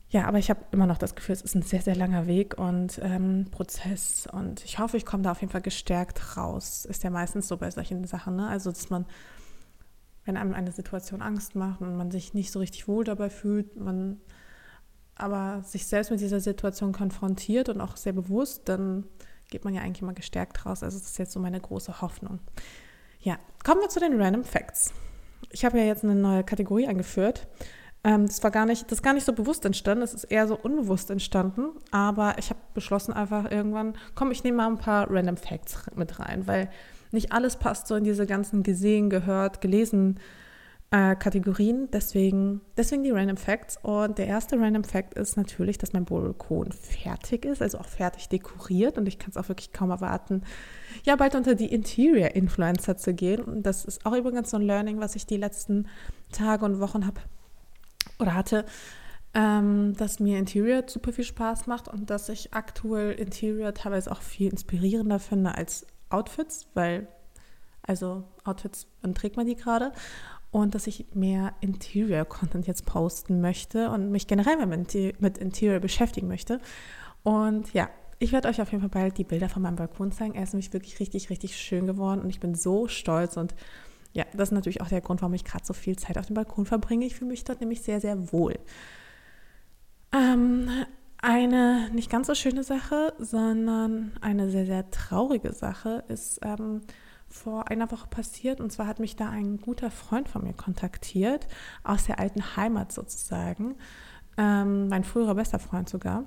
Ja, 0.09 0.25
aber 0.25 0.37
ich 0.37 0.49
habe 0.49 0.61
immer 0.71 0.85
noch 0.85 0.97
das 0.97 1.15
Gefühl, 1.15 1.33
es 1.33 1.41
ist 1.41 1.55
ein 1.55 1.63
sehr, 1.63 1.81
sehr 1.81 1.95
langer 1.95 2.27
Weg 2.27 2.57
und 2.57 2.99
ähm, 3.01 3.47
Prozess. 3.51 4.27
Und 4.31 4.63
ich 4.63 4.77
hoffe, 4.79 4.97
ich 4.97 5.05
komme 5.05 5.23
da 5.23 5.31
auf 5.31 5.41
jeden 5.41 5.51
Fall 5.51 5.61
gestärkt 5.61 6.37
raus. 6.37 6.85
Ist 6.85 7.03
ja 7.03 7.09
meistens 7.09 7.47
so 7.47 7.57
bei 7.57 7.71
solchen 7.71 8.05
Sachen. 8.05 8.35
Ne? 8.35 8.47
Also, 8.47 8.69
dass 8.69 8.89
man, 8.89 9.05
wenn 10.23 10.37
einem 10.37 10.53
eine 10.53 10.71
Situation 10.71 11.21
Angst 11.21 11.55
macht 11.55 11.81
und 11.81 11.97
man 11.97 12.11
sich 12.11 12.33
nicht 12.33 12.51
so 12.51 12.59
richtig 12.59 12.87
wohl 12.87 13.03
dabei 13.03 13.29
fühlt, 13.29 13.75
man 13.77 14.21
aber 15.15 15.63
sich 15.63 15.87
selbst 15.87 16.11
mit 16.11 16.19
dieser 16.19 16.39
Situation 16.39 16.91
konfrontiert 16.91 17.69
und 17.69 17.81
auch 17.81 17.97
sehr 17.97 18.13
bewusst, 18.13 18.67
dann 18.69 19.05
geht 19.49 19.63
man 19.63 19.73
ja 19.73 19.81
eigentlich 19.81 20.01
immer 20.01 20.13
gestärkt 20.13 20.65
raus. 20.65 20.83
Also, 20.83 20.99
das 20.99 21.07
ist 21.07 21.17
jetzt 21.17 21.31
so 21.31 21.39
meine 21.39 21.59
große 21.59 22.01
Hoffnung. 22.01 22.39
Ja, 23.21 23.39
kommen 23.63 23.81
wir 23.81 23.89
zu 23.89 23.99
den 23.99 24.21
Random 24.21 24.43
Facts. 24.43 24.93
Ich 25.49 25.65
habe 25.65 25.79
ja 25.79 25.85
jetzt 25.85 26.03
eine 26.03 26.15
neue 26.15 26.43
Kategorie 26.43 26.87
eingeführt. 26.87 27.47
Ähm, 28.05 28.27
das 28.27 28.43
war 28.43 28.51
gar 28.51 28.67
nicht, 28.67 28.83
das 28.85 28.99
ist 28.99 29.03
gar 29.03 29.13
nicht 29.13 29.25
so 29.25 29.33
bewusst 29.33 29.65
entstanden, 29.65 30.03
es 30.03 30.13
ist 30.13 30.25
eher 30.25 30.47
so 30.47 30.55
unbewusst 30.55 31.09
entstanden. 31.09 31.71
Aber 31.89 32.35
ich 32.37 32.51
habe 32.51 32.59
beschlossen 32.75 33.13
einfach 33.13 33.49
irgendwann, 33.51 33.95
komm, 34.13 34.31
ich 34.31 34.43
nehme 34.43 34.57
mal 34.57 34.67
ein 34.67 34.77
paar 34.77 35.09
Random 35.09 35.37
Facts 35.37 35.77
mit 35.95 36.19
rein, 36.19 36.45
weil 36.45 36.69
nicht 37.11 37.31
alles 37.33 37.55
passt 37.55 37.87
so 37.87 37.95
in 37.95 38.03
diese 38.03 38.27
ganzen 38.27 38.61
gesehen, 38.61 39.09
gehört, 39.09 39.59
gelesen 39.59 40.19
äh, 40.91 41.15
Kategorien. 41.15 41.89
Deswegen, 41.91 42.61
deswegen 42.77 43.01
die 43.01 43.09
Random 43.09 43.37
Facts. 43.37 43.79
Und 43.81 44.19
der 44.19 44.27
erste 44.27 44.59
Random 44.59 44.83
Fact 44.83 45.15
ist 45.15 45.35
natürlich, 45.35 45.79
dass 45.79 45.93
mein 45.93 46.05
Balkon 46.05 46.71
fertig 46.73 47.43
ist, 47.43 47.63
also 47.63 47.79
auch 47.79 47.87
fertig 47.87 48.29
dekoriert. 48.29 48.99
Und 48.99 49.07
ich 49.07 49.17
kann 49.17 49.31
es 49.31 49.37
auch 49.37 49.49
wirklich 49.49 49.73
kaum 49.73 49.89
erwarten, 49.89 50.43
ja, 51.05 51.15
bald 51.15 51.33
unter 51.33 51.55
die 51.55 51.73
Interior 51.73 52.35
Influencer 52.35 52.97
zu 52.97 53.15
gehen. 53.15 53.41
Und 53.41 53.63
das 53.63 53.83
ist 53.85 54.05
auch 54.05 54.13
übrigens 54.13 54.51
so 54.51 54.57
ein 54.57 54.63
Learning, 54.63 54.99
was 54.99 55.15
ich 55.15 55.25
die 55.25 55.37
letzten 55.37 55.87
Tage 56.31 56.65
und 56.65 56.79
Wochen 56.79 57.07
habe 57.07 57.19
oder 58.19 58.33
hatte, 58.33 58.65
ähm, 59.33 59.93
dass 59.97 60.19
mir 60.19 60.39
Interior 60.39 60.83
super 60.87 61.11
viel 61.11 61.25
Spaß 61.25 61.67
macht 61.67 61.87
und 61.87 62.09
dass 62.09 62.29
ich 62.29 62.53
aktuell 62.53 63.11
Interior 63.11 63.73
teilweise 63.73 64.11
auch 64.11 64.21
viel 64.21 64.49
inspirierender 64.49 65.19
finde 65.19 65.55
als 65.55 65.85
Outfits, 66.09 66.67
weil, 66.73 67.07
also 67.83 68.23
Outfits, 68.45 68.87
wann 69.01 69.13
trägt 69.13 69.35
man 69.35 69.45
die 69.45 69.55
gerade? 69.55 69.91
Und 70.51 70.73
dass 70.73 70.87
ich 70.87 71.07
mehr 71.13 71.53
Interior-Content 71.59 72.65
jetzt 72.65 72.85
posten 72.85 73.41
möchte 73.41 73.89
und 73.89 74.09
mich 74.09 74.25
generell 74.27 74.65
mit, 74.65 75.21
mit 75.21 75.37
Interior 75.37 75.81
beschäftigen 75.81 76.29
möchte. 76.29 76.61
Und 77.23 77.73
ja, 77.73 77.89
ich 78.19 78.31
werde 78.31 78.47
euch 78.47 78.61
auf 78.61 78.71
jeden 78.71 78.81
Fall 78.81 79.01
bald 79.01 79.17
die 79.17 79.25
Bilder 79.25 79.49
von 79.49 79.61
meinem 79.61 79.75
Balkon 79.75 80.13
zeigen. 80.13 80.35
Er 80.35 80.43
ist 80.43 80.53
nämlich 80.53 80.71
wirklich 80.71 81.01
richtig, 81.01 81.29
richtig 81.29 81.57
schön 81.57 81.87
geworden 81.87 82.21
und 82.21 82.29
ich 82.29 82.39
bin 82.39 82.55
so 82.55 82.87
stolz 82.87 83.35
und 83.35 83.53
ja, 84.15 84.23
das 84.33 84.49
ist 84.49 84.53
natürlich 84.53 84.79
auch 84.79 84.87
der 84.87 85.01
Grund, 85.01 85.21
warum 85.21 85.33
ich 85.33 85.43
gerade 85.43 85.65
so 85.65 85.73
viel 85.73 85.97
Zeit 85.97 86.17
auf 86.17 86.27
dem 86.27 86.35
Balkon 86.35 86.65
verbringe. 86.65 87.05
Ich 87.05 87.15
fühle 87.15 87.31
mich 87.31 87.43
dort 87.43 87.59
nämlich 87.59 87.81
sehr, 87.81 87.99
sehr 87.99 88.31
wohl. 88.31 88.57
Ähm, 90.13 90.69
eine 91.17 91.89
nicht 91.91 92.09
ganz 92.09 92.27
so 92.27 92.33
schöne 92.33 92.63
Sache, 92.63 93.13
sondern 93.19 94.13
eine 94.21 94.49
sehr, 94.49 94.65
sehr 94.65 94.89
traurige 94.89 95.51
Sache 95.51 96.05
ist 96.07 96.39
ähm, 96.43 96.81
vor 97.27 97.69
einer 97.69 97.91
Woche 97.91 98.07
passiert. 98.07 98.61
Und 98.61 98.71
zwar 98.71 98.87
hat 98.87 98.99
mich 98.99 99.17
da 99.17 99.29
ein 99.29 99.57
guter 99.57 99.91
Freund 99.91 100.29
von 100.29 100.45
mir 100.45 100.53
kontaktiert, 100.53 101.49
aus 101.83 102.05
der 102.05 102.17
alten 102.17 102.55
Heimat 102.55 102.93
sozusagen. 102.93 103.75
Ähm, 104.37 104.87
mein 104.87 105.03
früherer 105.03 105.35
bester 105.35 105.59
Freund 105.59 105.89
sogar. 105.89 106.23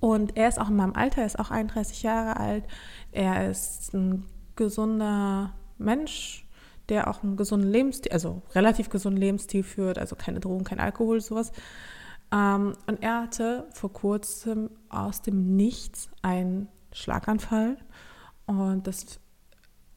Und 0.00 0.36
er 0.36 0.48
ist 0.48 0.60
auch 0.60 0.68
in 0.68 0.74
meinem 0.74 0.96
Alter, 0.96 1.20
er 1.20 1.26
ist 1.26 1.38
auch 1.38 1.52
31 1.52 2.02
Jahre 2.02 2.40
alt. 2.40 2.64
Er 3.12 3.48
ist 3.48 3.94
ein 3.94 4.24
gesunder 4.56 5.52
Mensch, 5.78 6.41
der 6.92 7.08
auch 7.08 7.22
einen 7.22 7.36
gesunden 7.38 7.70
Lebensstil, 7.70 8.12
also 8.12 8.42
relativ 8.54 8.90
gesunden 8.90 9.18
Lebensstil 9.18 9.62
führt, 9.62 9.98
also 9.98 10.14
keine 10.14 10.40
Drogen, 10.40 10.64
kein 10.64 10.78
Alkohol, 10.78 11.22
sowas. 11.22 11.52
Ähm, 12.30 12.74
und 12.86 13.02
er 13.02 13.22
hatte 13.22 13.66
vor 13.72 13.92
kurzem 13.92 14.70
aus 14.90 15.22
dem 15.22 15.56
Nichts 15.56 16.10
einen 16.20 16.68
Schlaganfall. 16.92 17.78
Und 18.44 18.86
das, 18.86 19.20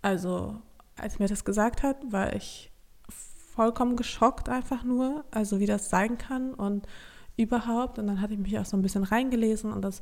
also 0.02 0.56
als 0.96 1.20
mir 1.20 1.28
das 1.28 1.44
gesagt 1.44 1.84
hat, 1.84 1.98
war 2.12 2.34
ich 2.34 2.72
vollkommen 3.10 3.98
geschockt 3.98 4.48
einfach 4.48 4.84
nur, 4.84 5.26
also 5.32 5.60
wie 5.60 5.66
das 5.66 5.90
sein 5.90 6.18
kann 6.18 6.54
und 6.54 6.88
überhaupt. 7.36 8.00
Und 8.00 8.08
dann 8.08 8.22
hatte 8.22 8.34
ich 8.34 8.40
mich 8.40 8.58
auch 8.58 8.66
so 8.66 8.78
ein 8.78 8.82
bisschen 8.82 9.04
reingelesen 9.04 9.74
und 9.74 9.82
dass 9.82 10.02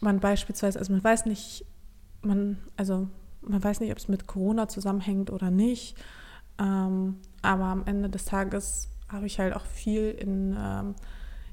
man 0.00 0.20
beispielsweise, 0.20 0.78
also 0.78 0.92
man 0.92 1.02
weiß 1.02 1.26
nicht, 1.26 1.66
man, 2.22 2.58
also 2.76 3.08
man 3.46 3.62
weiß 3.62 3.80
nicht, 3.80 3.90
ob 3.90 3.98
es 3.98 4.08
mit 4.08 4.26
Corona 4.26 4.68
zusammenhängt 4.68 5.30
oder 5.30 5.50
nicht. 5.50 5.96
Ähm, 6.58 7.18
aber 7.42 7.64
am 7.64 7.84
Ende 7.86 8.08
des 8.08 8.24
Tages 8.24 8.88
habe 9.08 9.26
ich 9.26 9.38
halt 9.38 9.54
auch 9.54 9.66
viel 9.66 10.10
in 10.10 10.56
ähm, 10.58 10.94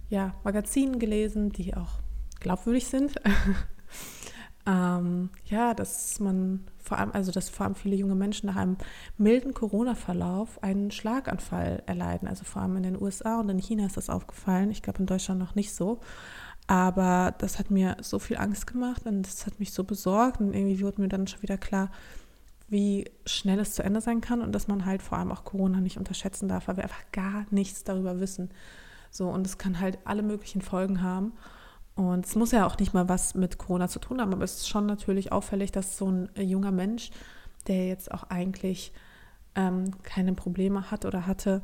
ja, 0.09 0.33
Magazinen 0.43 0.99
gelesen, 0.99 1.51
die 1.51 1.75
auch 1.75 1.99
glaubwürdig 2.39 2.87
sind. 2.87 3.15
ähm, 4.65 5.29
ja, 5.45 5.73
dass 5.73 6.19
man 6.19 6.65
vor 6.77 6.97
allem, 6.97 7.11
also 7.11 7.31
dass 7.31 7.49
vor 7.49 7.65
allem 7.65 7.75
viele 7.75 7.95
junge 7.95 8.15
Menschen 8.15 8.47
nach 8.47 8.55
einem 8.55 8.77
milden 9.17 9.53
Corona-Verlauf 9.53 10.61
einen 10.63 10.91
Schlaganfall 10.91 11.83
erleiden. 11.85 12.27
Also 12.27 12.45
vor 12.45 12.61
allem 12.61 12.77
in 12.77 12.83
den 12.83 13.01
USA 13.01 13.39
und 13.39 13.49
in 13.49 13.59
China 13.59 13.85
ist 13.85 13.97
das 13.97 14.09
aufgefallen. 14.09 14.71
Ich 14.71 14.81
glaube 14.81 14.99
in 14.99 15.05
Deutschland 15.05 15.39
noch 15.39 15.55
nicht 15.55 15.73
so. 15.73 15.99
Aber 16.69 17.33
das 17.39 17.57
hat 17.57 17.71
mir 17.71 17.97
so 17.99 18.19
viel 18.19 18.37
Angst 18.37 18.67
gemacht 18.67 19.07
und 19.07 19.23
das 19.23 19.47
hat 19.47 19.59
mich 19.59 19.73
so 19.73 19.83
besorgt 19.83 20.39
und 20.39 20.53
irgendwie 20.53 20.83
wurde 20.83 21.01
mir 21.01 21.09
dann 21.09 21.25
schon 21.25 21.41
wieder 21.41 21.57
klar, 21.57 21.89
wie 22.67 23.09
schnell 23.25 23.57
es 23.57 23.73
zu 23.73 23.81
Ende 23.81 24.01
sein 24.01 24.21
kann 24.21 24.39
und 24.39 24.51
dass 24.51 24.67
man 24.67 24.85
halt 24.85 25.01
vor 25.01 25.17
allem 25.17 25.31
auch 25.31 25.43
Corona 25.43 25.81
nicht 25.81 25.97
unterschätzen 25.97 26.47
darf, 26.47 26.67
weil 26.67 26.77
wir 26.77 26.83
einfach 26.83 27.11
gar 27.11 27.47
nichts 27.49 27.85
darüber 27.85 28.19
wissen. 28.19 28.51
So, 29.09 29.29
und 29.29 29.47
es 29.47 29.57
kann 29.57 29.79
halt 29.79 29.97
alle 30.03 30.21
möglichen 30.21 30.61
Folgen 30.61 31.01
haben. 31.01 31.33
Und 31.95 32.27
es 32.27 32.35
muss 32.35 32.51
ja 32.51 32.67
auch 32.67 32.77
nicht 32.77 32.93
mal 32.93 33.09
was 33.09 33.33
mit 33.33 33.57
Corona 33.57 33.87
zu 33.87 33.97
tun 33.97 34.21
haben, 34.21 34.31
aber 34.31 34.43
es 34.43 34.57
ist 34.57 34.69
schon 34.69 34.85
natürlich 34.85 35.31
auffällig, 35.31 35.71
dass 35.71 35.97
so 35.97 36.11
ein 36.11 36.29
junger 36.35 36.71
Mensch, 36.71 37.09
der 37.65 37.87
jetzt 37.87 38.11
auch 38.11 38.25
eigentlich 38.25 38.93
ähm, 39.55 39.89
keine 40.03 40.33
Probleme 40.33 40.91
hat 40.91 41.03
oder 41.05 41.25
hatte, 41.25 41.63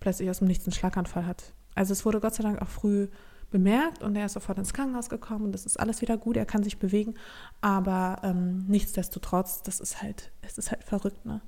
plötzlich 0.00 0.28
aus 0.28 0.40
dem 0.40 0.48
Nichts 0.48 0.66
einen 0.66 0.74
Schlaganfall 0.74 1.26
hat. 1.26 1.54
Also 1.74 1.94
es 1.94 2.04
wurde 2.04 2.20
Gott 2.20 2.34
sei 2.34 2.42
Dank 2.42 2.60
auch 2.60 2.68
früh 2.68 3.08
bemerkt 3.54 4.02
und 4.02 4.16
er 4.16 4.26
ist 4.26 4.32
sofort 4.32 4.58
ins 4.58 4.74
Krankenhaus 4.74 5.08
gekommen 5.08 5.44
und 5.44 5.52
das 5.52 5.64
ist 5.64 5.78
alles 5.78 6.00
wieder 6.02 6.16
gut, 6.16 6.36
er 6.36 6.44
kann 6.44 6.64
sich 6.64 6.80
bewegen, 6.80 7.14
aber 7.60 8.18
ähm, 8.24 8.64
nichtsdestotrotz, 8.66 9.62
das 9.62 9.78
ist 9.78 10.02
halt, 10.02 10.32
es 10.42 10.58
ist 10.58 10.72
halt 10.72 10.82
verrückt, 10.82 11.24
ne? 11.24 11.40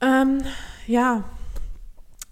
Ähm, 0.00 0.40
ja, 0.86 1.24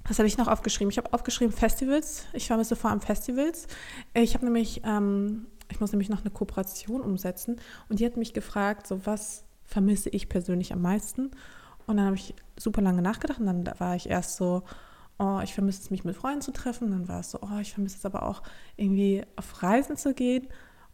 was 0.08 0.18
habe 0.18 0.26
ich 0.26 0.38
noch 0.38 0.48
aufgeschrieben? 0.48 0.90
Ich 0.90 0.96
habe 0.96 1.12
aufgeschrieben 1.12 1.52
Festivals. 1.52 2.24
Ich 2.32 2.46
vermisse 2.46 2.76
vor 2.76 2.90
allem 2.90 3.00
Festivals. 3.00 3.66
Ich 4.14 4.34
habe 4.34 4.46
nämlich, 4.46 4.80
ähm, 4.84 5.48
ich 5.70 5.80
muss 5.80 5.92
nämlich 5.92 6.08
noch 6.08 6.20
eine 6.20 6.30
Kooperation 6.30 7.02
umsetzen 7.02 7.56
und 7.90 8.00
die 8.00 8.06
hat 8.06 8.16
mich 8.16 8.32
gefragt, 8.32 8.86
so 8.86 9.04
was 9.04 9.44
vermisse 9.64 10.08
ich 10.08 10.30
persönlich 10.30 10.72
am 10.72 10.80
meisten? 10.80 11.32
Und 11.86 11.98
dann 11.98 12.06
habe 12.06 12.16
ich 12.16 12.34
super 12.56 12.80
lange 12.80 13.02
nachgedacht 13.02 13.40
und 13.40 13.46
dann 13.46 13.68
war 13.78 13.96
ich 13.96 14.08
erst 14.08 14.36
so, 14.36 14.62
oh, 15.18 15.40
ich 15.42 15.54
vermisse 15.54 15.82
es, 15.82 15.90
mich 15.90 16.04
mit 16.04 16.16
Freunden 16.16 16.42
zu 16.42 16.52
treffen. 16.52 16.90
Dann 16.90 17.08
war 17.08 17.20
es 17.20 17.30
so, 17.30 17.38
oh, 17.42 17.58
ich 17.60 17.72
vermisse 17.72 17.96
es 17.96 18.04
aber 18.04 18.22
auch, 18.24 18.42
irgendwie 18.76 19.24
auf 19.36 19.62
Reisen 19.62 19.96
zu 19.96 20.14
gehen. 20.14 20.46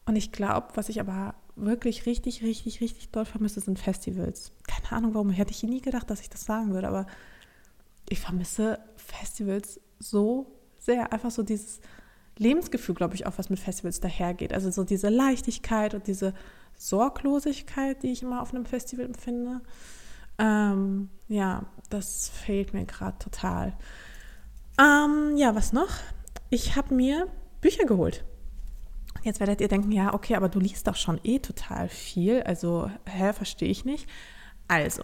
Und 0.07 0.17
ich 0.17 0.33
glaube, 0.33 0.69
was 0.75 0.89
ich 0.89 1.01
aber 1.01 1.35
wirklich 1.55 2.07
richtig, 2.07 2.43
richtig, 2.43 2.81
richtig 2.81 3.11
doll 3.11 3.25
vermisse, 3.25 3.61
sind 3.61 3.79
Festivals. 3.79 4.53
Keine 4.67 4.93
Ahnung, 4.93 5.15
warum 5.15 5.31
hätte 5.31 5.53
ich 5.53 5.63
nie 5.63 5.81
gedacht, 5.81 6.11
dass 6.11 6.21
ich 6.21 6.31
das 6.31 6.45
sagen 6.45 6.73
würde, 6.73 6.89
aber 6.89 7.07
ich 8.09 8.21
vermisse 8.21 8.79
Festivals 8.97 9.81
so 9.99 10.47
sehr. 10.79 11.13
Einfach 11.13 11.31
so 11.31 11.43
dieses 11.43 11.81
Lebensgefühl, 12.39 12.95
glaube 12.95 13.15
ich, 13.15 13.27
auch 13.27 13.39
was 13.39 13.51
mit 13.51 13.59
Festivals 13.59 14.01
dahergeht. 14.01 14.53
Also 14.53 14.71
so 14.71 14.85
diese 14.85 15.09
Leichtigkeit 15.09 15.95
und 15.95 16.07
diese 16.07 16.35
Sorglosigkeit, 16.75 18.03
die 18.03 18.13
ich 18.13 18.23
immer 18.23 18.43
auf 18.43 18.55
einem 18.55 18.65
Festival 18.65 19.05
empfinde. 19.05 19.61
Ähm, 20.39 21.11
ja, 21.29 21.67
das 21.91 22.29
fehlt 22.29 22.75
mir 22.75 22.85
gerade 22.87 23.19
total. 23.19 23.77
Ähm, 24.79 25.37
ja, 25.37 25.55
was 25.55 25.73
noch? 25.73 25.91
Ich 26.51 26.77
habe 26.77 26.95
mir 26.95 27.29
Bücher 27.61 27.85
geholt. 27.85 28.25
Jetzt 29.23 29.41
werdet 29.41 29.61
ihr 29.61 29.69
denken, 29.69 29.93
ja, 29.93 30.15
okay, 30.15 30.35
aber 30.35 30.49
du 30.49 30.59
liest 30.59 30.87
doch 30.87 30.97
schon 30.97 31.21
eh 31.23 31.39
total 31.39 31.89
viel. 31.89 32.43
Also, 32.43 32.91
hä, 33.05 33.33
verstehe 33.33 33.69
ich 33.69 33.85
nicht. 33.85 34.09
Also, 34.67 35.03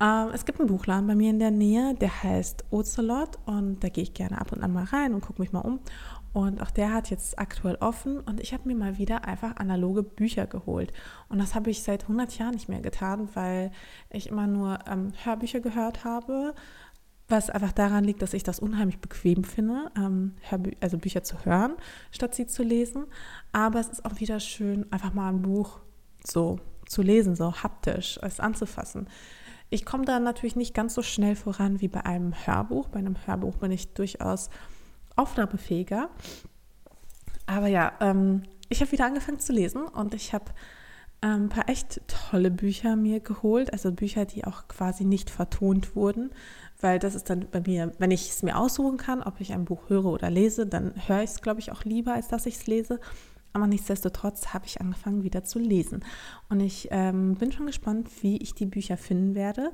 ähm, 0.00 0.30
es 0.34 0.44
gibt 0.44 0.60
einen 0.60 0.68
Buchladen 0.68 1.06
bei 1.06 1.14
mir 1.14 1.30
in 1.30 1.38
der 1.38 1.50
Nähe, 1.50 1.94
der 1.94 2.22
heißt 2.22 2.64
Ocelot 2.70 3.38
und 3.46 3.82
da 3.82 3.88
gehe 3.88 4.02
ich 4.02 4.14
gerne 4.14 4.40
ab 4.40 4.52
und 4.52 4.62
an 4.62 4.72
mal 4.72 4.84
rein 4.84 5.14
und 5.14 5.22
gucke 5.22 5.40
mich 5.40 5.52
mal 5.52 5.60
um. 5.60 5.80
Und 6.34 6.60
auch 6.60 6.70
der 6.70 6.92
hat 6.92 7.08
jetzt 7.08 7.38
aktuell 7.38 7.76
offen 7.76 8.20
und 8.20 8.40
ich 8.40 8.52
habe 8.52 8.68
mir 8.68 8.76
mal 8.76 8.98
wieder 8.98 9.24
einfach 9.24 9.56
analoge 9.56 10.02
Bücher 10.02 10.46
geholt. 10.46 10.92
Und 11.30 11.38
das 11.38 11.54
habe 11.54 11.70
ich 11.70 11.82
seit 11.82 12.02
100 12.02 12.36
Jahren 12.36 12.52
nicht 12.52 12.68
mehr 12.68 12.80
getan, 12.80 13.30
weil 13.32 13.70
ich 14.10 14.28
immer 14.28 14.46
nur 14.46 14.78
ähm, 14.86 15.12
Hörbücher 15.24 15.60
gehört 15.60 16.04
habe, 16.04 16.54
was 17.28 17.50
einfach 17.50 17.72
daran 17.72 18.04
liegt, 18.04 18.22
dass 18.22 18.34
ich 18.34 18.44
das 18.44 18.60
unheimlich 18.60 19.00
bequem 19.00 19.42
finde, 19.42 19.90
ähm, 19.96 20.34
also 20.80 20.98
Bücher 20.98 21.24
zu 21.24 21.44
hören, 21.44 21.74
statt 22.12 22.34
sie 22.34 22.46
zu 22.46 22.62
lesen. 22.62 23.06
Aber 23.52 23.80
es 23.80 23.88
ist 23.88 24.04
auch 24.04 24.20
wieder 24.20 24.38
schön, 24.38 24.90
einfach 24.92 25.12
mal 25.12 25.30
ein 25.30 25.42
Buch 25.42 25.80
so 26.24 26.60
zu 26.86 27.02
lesen, 27.02 27.34
so 27.34 27.52
haptisch, 27.62 28.18
es 28.22 28.38
anzufassen. 28.38 29.08
Ich 29.70 29.84
komme 29.84 30.04
da 30.04 30.20
natürlich 30.20 30.54
nicht 30.54 30.74
ganz 30.74 30.94
so 30.94 31.02
schnell 31.02 31.34
voran 31.34 31.80
wie 31.80 31.88
bei 31.88 32.04
einem 32.04 32.32
Hörbuch. 32.46 32.88
Bei 32.88 33.00
einem 33.00 33.16
Hörbuch 33.26 33.56
bin 33.56 33.72
ich 33.72 33.92
durchaus 33.94 34.48
aufnahmefähiger. 35.16 36.08
Aber 37.46 37.66
ja, 37.66 37.92
ähm, 38.00 38.44
ich 38.68 38.80
habe 38.80 38.92
wieder 38.92 39.06
angefangen 39.06 39.40
zu 39.40 39.52
lesen 39.52 39.82
und 39.82 40.14
ich 40.14 40.32
habe 40.32 40.52
ein 41.20 41.48
paar 41.48 41.68
echt 41.68 42.00
tolle 42.08 42.50
Bücher 42.50 42.96
mir 42.96 43.20
geholt, 43.20 43.72
also 43.72 43.92
Bücher, 43.92 44.24
die 44.24 44.44
auch 44.44 44.68
quasi 44.68 45.04
nicht 45.04 45.30
vertont 45.30 45.96
wurden, 45.96 46.30
weil 46.80 46.98
das 46.98 47.14
ist 47.14 47.30
dann 47.30 47.46
bei 47.50 47.60
mir, 47.60 47.92
wenn 47.98 48.10
ich 48.10 48.30
es 48.30 48.42
mir 48.42 48.56
aussuchen 48.58 48.96
kann, 48.96 49.22
ob 49.22 49.40
ich 49.40 49.52
ein 49.52 49.64
Buch 49.64 49.88
höre 49.88 50.06
oder 50.06 50.30
lese, 50.30 50.66
dann 50.66 50.92
höre 51.06 51.22
ich 51.22 51.30
es, 51.30 51.40
glaube 51.40 51.60
ich, 51.60 51.72
auch 51.72 51.84
lieber, 51.84 52.14
als 52.14 52.28
dass 52.28 52.46
ich 52.46 52.56
es 52.56 52.66
lese. 52.66 53.00
Aber 53.52 53.66
nichtsdestotrotz 53.66 54.48
habe 54.52 54.66
ich 54.66 54.82
angefangen 54.82 55.22
wieder 55.22 55.42
zu 55.42 55.58
lesen. 55.58 56.04
Und 56.50 56.60
ich 56.60 56.88
ähm, 56.90 57.36
bin 57.36 57.52
schon 57.52 57.64
gespannt, 57.64 58.10
wie 58.20 58.36
ich 58.36 58.54
die 58.54 58.66
Bücher 58.66 58.98
finden 58.98 59.34
werde. 59.34 59.72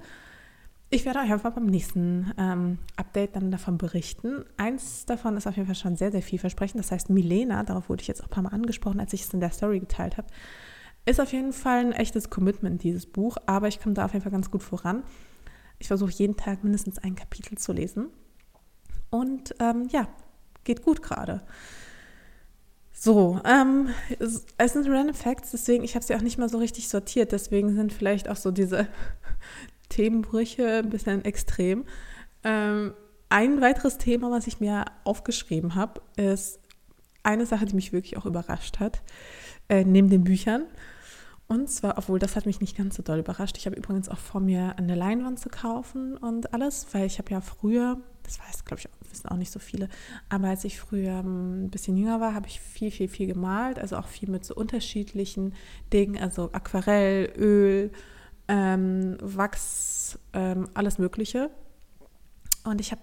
Ich 0.88 1.04
werde 1.04 1.18
euch 1.18 1.32
einfach 1.32 1.52
beim 1.52 1.66
nächsten 1.66 2.32
ähm, 2.38 2.78
Update 2.96 3.34
dann 3.34 3.50
davon 3.50 3.78
berichten. 3.78 4.44
Eins 4.56 5.04
davon 5.06 5.36
ist 5.36 5.48
auf 5.48 5.56
jeden 5.56 5.66
Fall 5.66 5.74
schon 5.74 5.96
sehr, 5.96 6.12
sehr 6.12 6.22
vielversprechend. 6.22 6.78
Das 6.78 6.92
heißt, 6.92 7.10
Milena, 7.10 7.64
darauf 7.64 7.88
wurde 7.88 8.02
ich 8.02 8.08
jetzt 8.08 8.20
auch 8.20 8.26
ein 8.26 8.30
paar 8.30 8.42
Mal 8.44 8.50
angesprochen, 8.50 9.00
als 9.00 9.12
ich 9.14 9.22
es 9.22 9.34
in 9.34 9.40
der 9.40 9.50
Story 9.50 9.80
geteilt 9.80 10.16
habe, 10.16 10.28
ist 11.04 11.20
auf 11.20 11.32
jeden 11.32 11.52
Fall 11.52 11.80
ein 11.80 11.92
echtes 11.92 12.30
Commitment, 12.30 12.82
dieses 12.82 13.06
Buch. 13.06 13.36
Aber 13.46 13.68
ich 13.68 13.80
komme 13.80 13.94
da 13.94 14.04
auf 14.04 14.12
jeden 14.12 14.22
Fall 14.22 14.32
ganz 14.32 14.50
gut 14.50 14.62
voran. 14.62 15.02
Ich 15.78 15.88
versuche 15.88 16.12
jeden 16.12 16.36
Tag 16.36 16.62
mindestens 16.62 16.98
ein 16.98 17.16
Kapitel 17.16 17.58
zu 17.58 17.72
lesen. 17.72 18.08
Und 19.10 19.54
ähm, 19.58 19.88
ja, 19.90 20.08
geht 20.64 20.82
gut 20.82 21.02
gerade. 21.02 21.42
So, 22.92 23.40
ähm, 23.44 23.88
es, 24.20 24.72
sind 24.72 24.88
Random 24.88 25.14
Facts, 25.14 25.50
deswegen, 25.50 25.82
ich 25.82 25.96
habe 25.96 26.04
sie 26.04 26.14
auch 26.14 26.20
nicht 26.20 26.38
mal 26.38 26.48
so 26.48 26.58
richtig 26.58 26.88
sortiert, 26.88 27.32
deswegen 27.32 27.74
sind 27.74 27.92
vielleicht 27.92 28.28
auch 28.28 28.36
so 28.36 28.52
diese 28.52 28.86
Themenbrüche 29.88 30.78
ein 30.78 30.90
bisschen 30.90 31.24
extrem. 31.24 31.84
Ähm, 32.44 32.94
ein 33.28 33.60
weiteres 33.60 33.98
Thema, 33.98 34.30
was 34.30 34.46
ich 34.46 34.60
mir 34.60 34.84
aufgeschrieben 35.04 35.74
habe, 35.74 36.00
ist 36.16 36.60
eine 37.22 37.46
Sache, 37.46 37.66
die 37.66 37.74
mich 37.74 37.92
wirklich 37.92 38.16
auch 38.16 38.26
überrascht 38.26 38.80
hat, 38.80 39.02
äh, 39.68 39.84
neben 39.84 40.08
den 40.08 40.24
Büchern. 40.24 40.64
Und 41.48 41.68
zwar, 41.68 41.98
obwohl 41.98 42.18
das 42.18 42.36
hat 42.36 42.46
mich 42.46 42.60
nicht 42.60 42.76
ganz 42.76 42.96
so 42.96 43.02
doll 43.02 43.18
überrascht. 43.18 43.58
Ich 43.58 43.66
habe 43.66 43.76
übrigens 43.76 44.08
auch 44.08 44.18
vor 44.18 44.40
mir 44.40 44.78
eine 44.78 44.94
Leinwand 44.94 45.38
zu 45.38 45.48
kaufen 45.48 46.16
und 46.16 46.54
alles, 46.54 46.86
weil 46.92 47.06
ich 47.06 47.18
habe 47.18 47.30
ja 47.30 47.40
früher 47.40 47.98
das 48.22 48.38
weiß, 48.38 48.64
glaube 48.64 48.80
ich, 48.80 49.10
wissen 49.10 49.28
auch 49.28 49.36
nicht 49.36 49.50
so 49.50 49.58
viele, 49.58 49.88
aber 50.28 50.48
als 50.48 50.64
ich 50.64 50.78
früher 50.78 51.18
ähm, 51.20 51.64
ein 51.64 51.70
bisschen 51.70 51.96
jünger 51.96 52.20
war, 52.20 52.34
habe 52.34 52.46
ich 52.46 52.60
viel, 52.60 52.90
viel, 52.90 53.08
viel 53.08 53.26
gemalt, 53.26 53.78
also 53.78 53.96
auch 53.96 54.06
viel 54.06 54.30
mit 54.30 54.44
so 54.44 54.54
unterschiedlichen 54.54 55.54
Dingen, 55.92 56.20
also 56.20 56.50
Aquarell, 56.52 57.32
Öl, 57.36 57.92
ähm, 58.48 59.18
Wachs, 59.20 60.18
ähm, 60.32 60.68
alles 60.74 60.98
Mögliche. 60.98 61.50
Und 62.64 62.80
ich 62.80 62.92
habe 62.92 63.02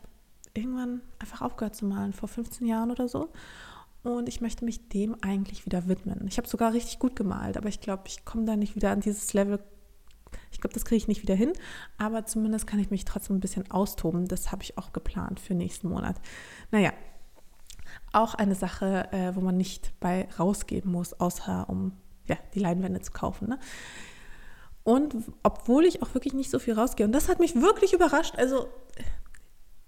irgendwann 0.53 1.01
einfach 1.19 1.41
aufgehört 1.41 1.75
zu 1.75 1.85
malen, 1.85 2.13
vor 2.13 2.29
15 2.29 2.65
Jahren 2.65 2.91
oder 2.91 3.07
so. 3.07 3.29
Und 4.03 4.29
ich 4.29 4.39
möchte 4.39 4.63
mich 4.63 4.87
dem 4.89 5.15
eigentlich 5.21 5.65
wieder 5.65 5.87
widmen. 5.87 6.25
Ich 6.27 6.37
habe 6.37 6.47
sogar 6.47 6.73
richtig 6.73 6.99
gut 6.99 7.15
gemalt, 7.15 7.57
aber 7.57 7.67
ich 7.67 7.81
glaube, 7.81 8.03
ich 8.07 8.23
komme 8.23 8.45
da 8.45 8.55
nicht 8.55 8.75
wieder 8.75 8.91
an 8.91 9.01
dieses 9.01 9.33
Level. 9.33 9.59
Ich 10.51 10.61
glaube, 10.61 10.73
das 10.73 10.85
kriege 10.85 10.97
ich 10.97 11.07
nicht 11.07 11.21
wieder 11.21 11.35
hin, 11.35 11.51
aber 11.97 12.25
zumindest 12.25 12.67
kann 12.67 12.79
ich 12.79 12.91
mich 12.91 13.03
trotzdem 13.03 13.37
ein 13.37 13.41
bisschen 13.41 13.69
austoben. 13.71 14.27
Das 14.27 14.51
habe 14.51 14.63
ich 14.63 14.77
auch 14.77 14.93
geplant 14.93 15.39
für 15.39 15.53
nächsten 15.53 15.89
Monat. 15.89 16.15
Naja, 16.71 16.93
auch 18.13 18.35
eine 18.35 18.55
Sache, 18.55 19.11
äh, 19.11 19.35
wo 19.35 19.41
man 19.41 19.57
nicht 19.57 19.99
bei 19.99 20.27
rausgeben 20.39 20.91
muss, 20.91 21.13
außer 21.13 21.67
um 21.69 21.93
ja, 22.25 22.37
die 22.53 22.59
Leinwände 22.59 23.01
zu 23.01 23.11
kaufen. 23.11 23.49
Ne? 23.49 23.59
Und 24.83 25.15
obwohl 25.43 25.85
ich 25.85 26.01
auch 26.01 26.13
wirklich 26.13 26.33
nicht 26.33 26.49
so 26.49 26.59
viel 26.59 26.73
rausgehe, 26.73 27.05
und 27.05 27.11
das 27.11 27.27
hat 27.27 27.39
mich 27.39 27.55
wirklich 27.55 27.93
überrascht, 27.93 28.35
also 28.37 28.67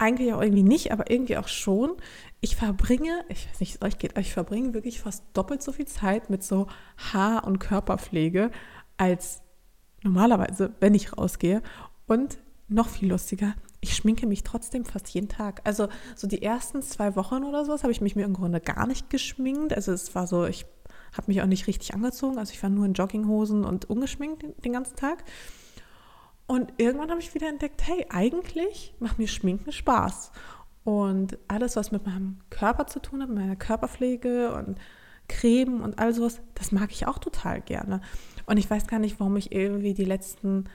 eigentlich 0.01 0.33
auch 0.33 0.41
irgendwie 0.41 0.63
nicht, 0.63 0.91
aber 0.91 1.09
irgendwie 1.11 1.37
auch 1.37 1.47
schon. 1.47 1.91
Ich 2.41 2.55
verbringe, 2.55 3.23
ich 3.29 3.47
weiß 3.47 3.59
nicht, 3.59 3.75
es 3.75 3.81
euch 3.81 3.97
geht, 3.99 4.11
aber 4.11 4.21
ich 4.21 4.33
verbringe 4.33 4.73
wirklich 4.73 4.99
fast 4.99 5.23
doppelt 5.33 5.61
so 5.61 5.71
viel 5.71 5.85
Zeit 5.85 6.29
mit 6.29 6.43
so 6.43 6.67
Haar- 7.13 7.45
und 7.45 7.59
Körperpflege 7.59 8.49
als 8.97 9.41
normalerweise, 10.01 10.73
wenn 10.79 10.95
ich 10.95 11.17
rausgehe. 11.17 11.61
Und 12.07 12.39
noch 12.67 12.89
viel 12.89 13.09
lustiger, 13.09 13.53
ich 13.79 13.95
schminke 13.95 14.25
mich 14.25 14.43
trotzdem 14.43 14.85
fast 14.85 15.09
jeden 15.09 15.29
Tag. 15.29 15.61
Also 15.65 15.87
so 16.15 16.27
die 16.27 16.41
ersten 16.41 16.81
zwei 16.81 17.15
Wochen 17.15 17.43
oder 17.43 17.65
sowas 17.65 17.83
habe 17.83 17.91
ich 17.91 18.01
mich 18.01 18.15
mir 18.15 18.25
im 18.25 18.33
Grunde 18.33 18.59
gar 18.59 18.87
nicht 18.87 19.09
geschminkt. 19.09 19.73
Also 19.73 19.91
es 19.91 20.15
war 20.15 20.25
so, 20.25 20.45
ich 20.45 20.65
habe 21.13 21.27
mich 21.27 21.41
auch 21.41 21.47
nicht 21.47 21.67
richtig 21.67 21.93
angezogen. 21.93 22.39
Also 22.39 22.53
ich 22.53 22.63
war 22.63 22.69
nur 22.69 22.85
in 22.85 22.93
Jogginghosen 22.93 23.65
und 23.65 23.85
ungeschminkt 23.89 24.45
den 24.63 24.73
ganzen 24.73 24.95
Tag. 24.95 25.23
Und 26.51 26.73
irgendwann 26.75 27.09
habe 27.11 27.21
ich 27.21 27.33
wieder 27.33 27.47
entdeckt, 27.47 27.87
hey, 27.87 28.05
eigentlich 28.09 28.93
macht 28.99 29.17
mir 29.17 29.29
Schminken 29.29 29.71
Spaß. 29.71 30.33
Und 30.83 31.37
alles, 31.47 31.77
was 31.77 31.93
mit 31.93 32.05
meinem 32.05 32.39
Körper 32.49 32.87
zu 32.87 32.99
tun 32.99 33.21
hat, 33.21 33.29
mit 33.29 33.37
meiner 33.37 33.55
Körperpflege 33.55 34.53
und 34.55 34.77
Creme 35.29 35.81
und 35.81 35.97
all 35.97 36.13
sowas, 36.13 36.41
das 36.55 36.73
mag 36.73 36.91
ich 36.91 37.07
auch 37.07 37.19
total 37.19 37.61
gerne. 37.61 38.01
Und 38.47 38.57
ich 38.57 38.69
weiß 38.69 38.87
gar 38.87 38.99
nicht, 38.99 39.17
warum 39.21 39.37
ich 39.37 39.53
irgendwie 39.53 39.93
die 39.93 40.03
letzten 40.03 40.65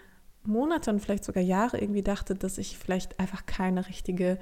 Monate 0.45 0.91
und 0.91 1.01
vielleicht 1.01 1.27
sogar 1.27 1.43
Jahre 1.43 1.79
irgendwie 1.79 2.03
dachte, 2.03 2.35
dass 2.35 2.57
ich 2.57 2.79
vielleicht 2.79 3.21
einfach 3.21 3.45
keine 3.45 3.87
richtige 3.87 4.39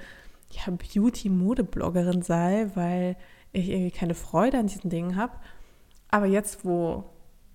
ja, 0.51 0.71
Beauty-Mode-Bloggerin 0.71 2.21
sei, 2.21 2.71
weil 2.75 3.17
ich 3.51 3.67
irgendwie 3.67 3.91
keine 3.91 4.15
Freude 4.15 4.57
an 4.57 4.67
diesen 4.67 4.89
Dingen 4.89 5.17
habe. 5.17 5.33
Aber 6.07 6.27
jetzt, 6.27 6.63
wo, 6.63 7.03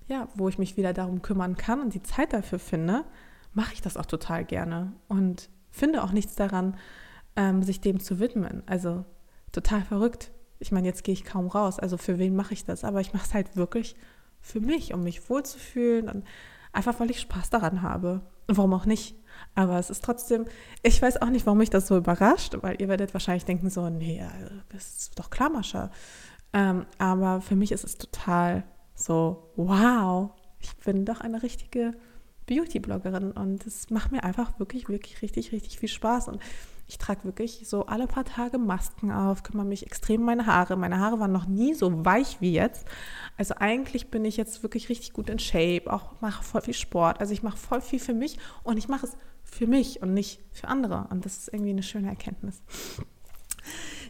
ja, 0.07 0.29
wo 0.35 0.51
ich 0.51 0.59
mich 0.59 0.77
wieder 0.77 0.93
darum 0.93 1.23
kümmern 1.23 1.57
kann 1.57 1.81
und 1.81 1.95
die 1.95 2.03
Zeit 2.03 2.35
dafür 2.35 2.59
finde, 2.59 3.07
mache 3.53 3.75
ich 3.75 3.81
das 3.81 3.97
auch 3.97 4.07
total 4.07 4.45
gerne 4.45 4.93
und 5.09 5.51
finde 5.71 6.03
auch 6.03 6.13
nichts 6.13 6.35
daran, 6.35 6.77
ähm, 7.37 7.63
sich 7.63 7.81
dem 7.81 8.01
zu 8.01 8.21
widmen. 8.21 8.63
Also 8.67 9.05
total 9.53 9.83
verrückt. 9.83 10.33
Ich 10.59 10.73
meine, 10.73 10.87
jetzt 10.87 11.05
gehe 11.05 11.15
ich 11.15 11.25
kaum 11.25 11.47
raus. 11.47 11.79
Also 11.79 11.97
für 11.97 12.19
wen 12.19 12.37
mache 12.37 12.55
ich 12.55 12.65
das? 12.65 12.85
Aber 12.85 13.01
ich 13.01 13.13
mache 13.13 13.25
es 13.27 13.35
halt 13.35 13.57
wirklich 13.57 13.97
für 14.41 14.61
mich, 14.61 14.93
um 14.95 15.03
mich 15.03 15.29
wohlzufühlen 15.29 16.09
und 16.09 16.25
einfach, 16.73 17.01
weil 17.01 17.11
ich 17.11 17.21
Spaß 17.21 17.51
daran 17.51 17.83
habe. 17.83 18.23
Warum 18.47 18.75
auch 18.75 18.87
nicht? 18.87 19.17
Aber 19.55 19.79
es 19.79 19.91
ist 19.91 20.05
trotzdem, 20.05 20.45
ich 20.83 21.01
weiß 21.01 21.23
auch 21.23 21.31
nicht, 21.31 21.47
warum 21.47 21.59
mich 21.59 21.71
das 21.71 21.87
so 21.87 21.97
überrascht, 21.97 22.57
weil 22.63 22.81
ihr 22.81 22.89
werdet 22.89 23.15
wahrscheinlich 23.15 23.45
denken 23.45 23.71
so, 23.71 23.89
nee, 23.89 24.25
das 24.71 24.99
ist 24.99 25.19
doch 25.19 25.31
klar, 25.31 25.51
Mascha. 25.51 25.91
Ähm, 26.53 26.87
aber 26.99 27.41
für 27.41 27.57
mich 27.57 27.71
ist 27.73 27.85
es 27.85 27.97
total 27.97 28.65
so, 28.95 29.53
wow, 29.57 30.33
ich 30.59 30.77
bin 30.79 31.05
doch 31.05 31.21
eine 31.21 31.43
richtige 31.43 31.95
Beauty-Bloggerin 32.51 33.31
und 33.33 33.65
es 33.67 33.91
macht 33.91 34.11
mir 34.11 34.25
einfach 34.25 34.59
wirklich, 34.59 34.89
wirklich 34.89 35.23
richtig, 35.23 35.53
richtig 35.53 35.79
viel 35.79 35.89
Spaß. 35.89 36.29
Und 36.29 36.41
ich 36.89 36.99
trage 36.99 37.23
wirklich 37.25 37.63
so 37.65 37.87
alle 37.87 38.09
paar 38.09 38.25
Tage 38.25 38.59
Masken 38.59 39.13
auf, 39.13 39.45
kümmere 39.45 39.65
mich 39.65 39.87
extrem 39.87 40.23
um 40.23 40.27
meine 40.27 40.47
Haare. 40.47 40.77
Meine 40.77 40.99
Haare 40.99 41.21
waren 41.21 41.31
noch 41.31 41.47
nie 41.47 41.75
so 41.75 42.05
weich 42.05 42.41
wie 42.41 42.53
jetzt. 42.53 42.85
Also 43.37 43.55
eigentlich 43.59 44.09
bin 44.09 44.25
ich 44.25 44.37
jetzt 44.37 44.65
wirklich 44.65 44.89
richtig 44.89 45.13
gut 45.13 45.31
in 45.31 45.39
Shape, 45.39 45.85
auch 45.87 46.21
mache 46.21 46.43
voll 46.43 46.63
viel 46.63 46.75
Sport. 46.75 47.21
Also 47.21 47.33
ich 47.33 47.45
mache 47.45 47.57
voll 47.57 47.81
viel 47.81 48.01
für 48.01 48.15
mich 48.15 48.39
und 48.65 48.77
ich 48.77 48.89
mache 48.89 49.07
es 49.07 49.17
für 49.45 49.69
mich 49.69 50.03
und 50.03 50.13
nicht 50.13 50.41
für 50.53 50.67
andere. 50.67 51.07
Und 51.11 51.25
das 51.25 51.39
ist 51.39 51.53
irgendwie 51.53 51.71
eine 51.71 51.85
schöne 51.85 52.09
Erkenntnis. 52.09 52.61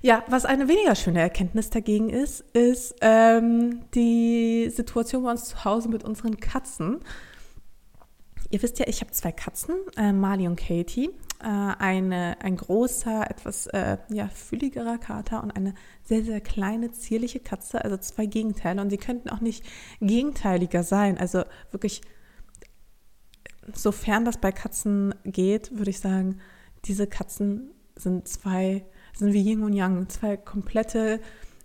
Ja, 0.00 0.24
was 0.28 0.46
eine 0.46 0.66
weniger 0.66 0.94
schöne 0.94 1.20
Erkenntnis 1.20 1.68
dagegen 1.68 2.08
ist, 2.08 2.40
ist 2.54 2.94
ähm, 3.02 3.80
die 3.94 4.70
Situation 4.70 5.24
bei 5.24 5.30
uns 5.32 5.44
zu 5.44 5.66
Hause 5.66 5.90
mit 5.90 6.04
unseren 6.04 6.40
Katzen. 6.40 7.00
Ihr 8.50 8.60
wisst 8.62 8.80
ja, 8.80 8.88
ich 8.88 9.00
habe 9.00 9.12
zwei 9.12 9.30
Katzen, 9.30 9.76
äh, 9.96 10.12
Mali 10.12 10.48
und 10.48 10.56
Katie. 10.56 11.10
Äh, 11.40 11.44
eine, 11.44 12.36
ein 12.42 12.56
großer, 12.56 13.30
etwas 13.30 13.68
äh, 13.68 13.96
ja, 14.08 14.28
fülligerer 14.28 14.98
Kater 14.98 15.42
und 15.42 15.52
eine 15.52 15.74
sehr, 16.02 16.24
sehr 16.24 16.40
kleine, 16.40 16.90
zierliche 16.90 17.38
Katze. 17.38 17.84
Also 17.84 17.96
zwei 17.96 18.26
Gegenteile. 18.26 18.82
Und 18.82 18.90
sie 18.90 18.98
könnten 18.98 19.30
auch 19.30 19.40
nicht 19.40 19.64
gegenteiliger 20.00 20.82
sein. 20.82 21.16
Also 21.16 21.44
wirklich, 21.70 22.00
sofern 23.72 24.24
das 24.24 24.38
bei 24.38 24.50
Katzen 24.50 25.14
geht, 25.24 25.78
würde 25.78 25.90
ich 25.90 26.00
sagen, 26.00 26.40
diese 26.86 27.06
Katzen 27.06 27.70
sind 27.94 28.26
zwei, 28.26 28.84
sind 29.14 29.32
wie 29.32 29.42
Yin 29.42 29.62
und 29.62 29.74
Yang, 29.74 30.08
zwei 30.08 30.36
komplette 30.36 31.20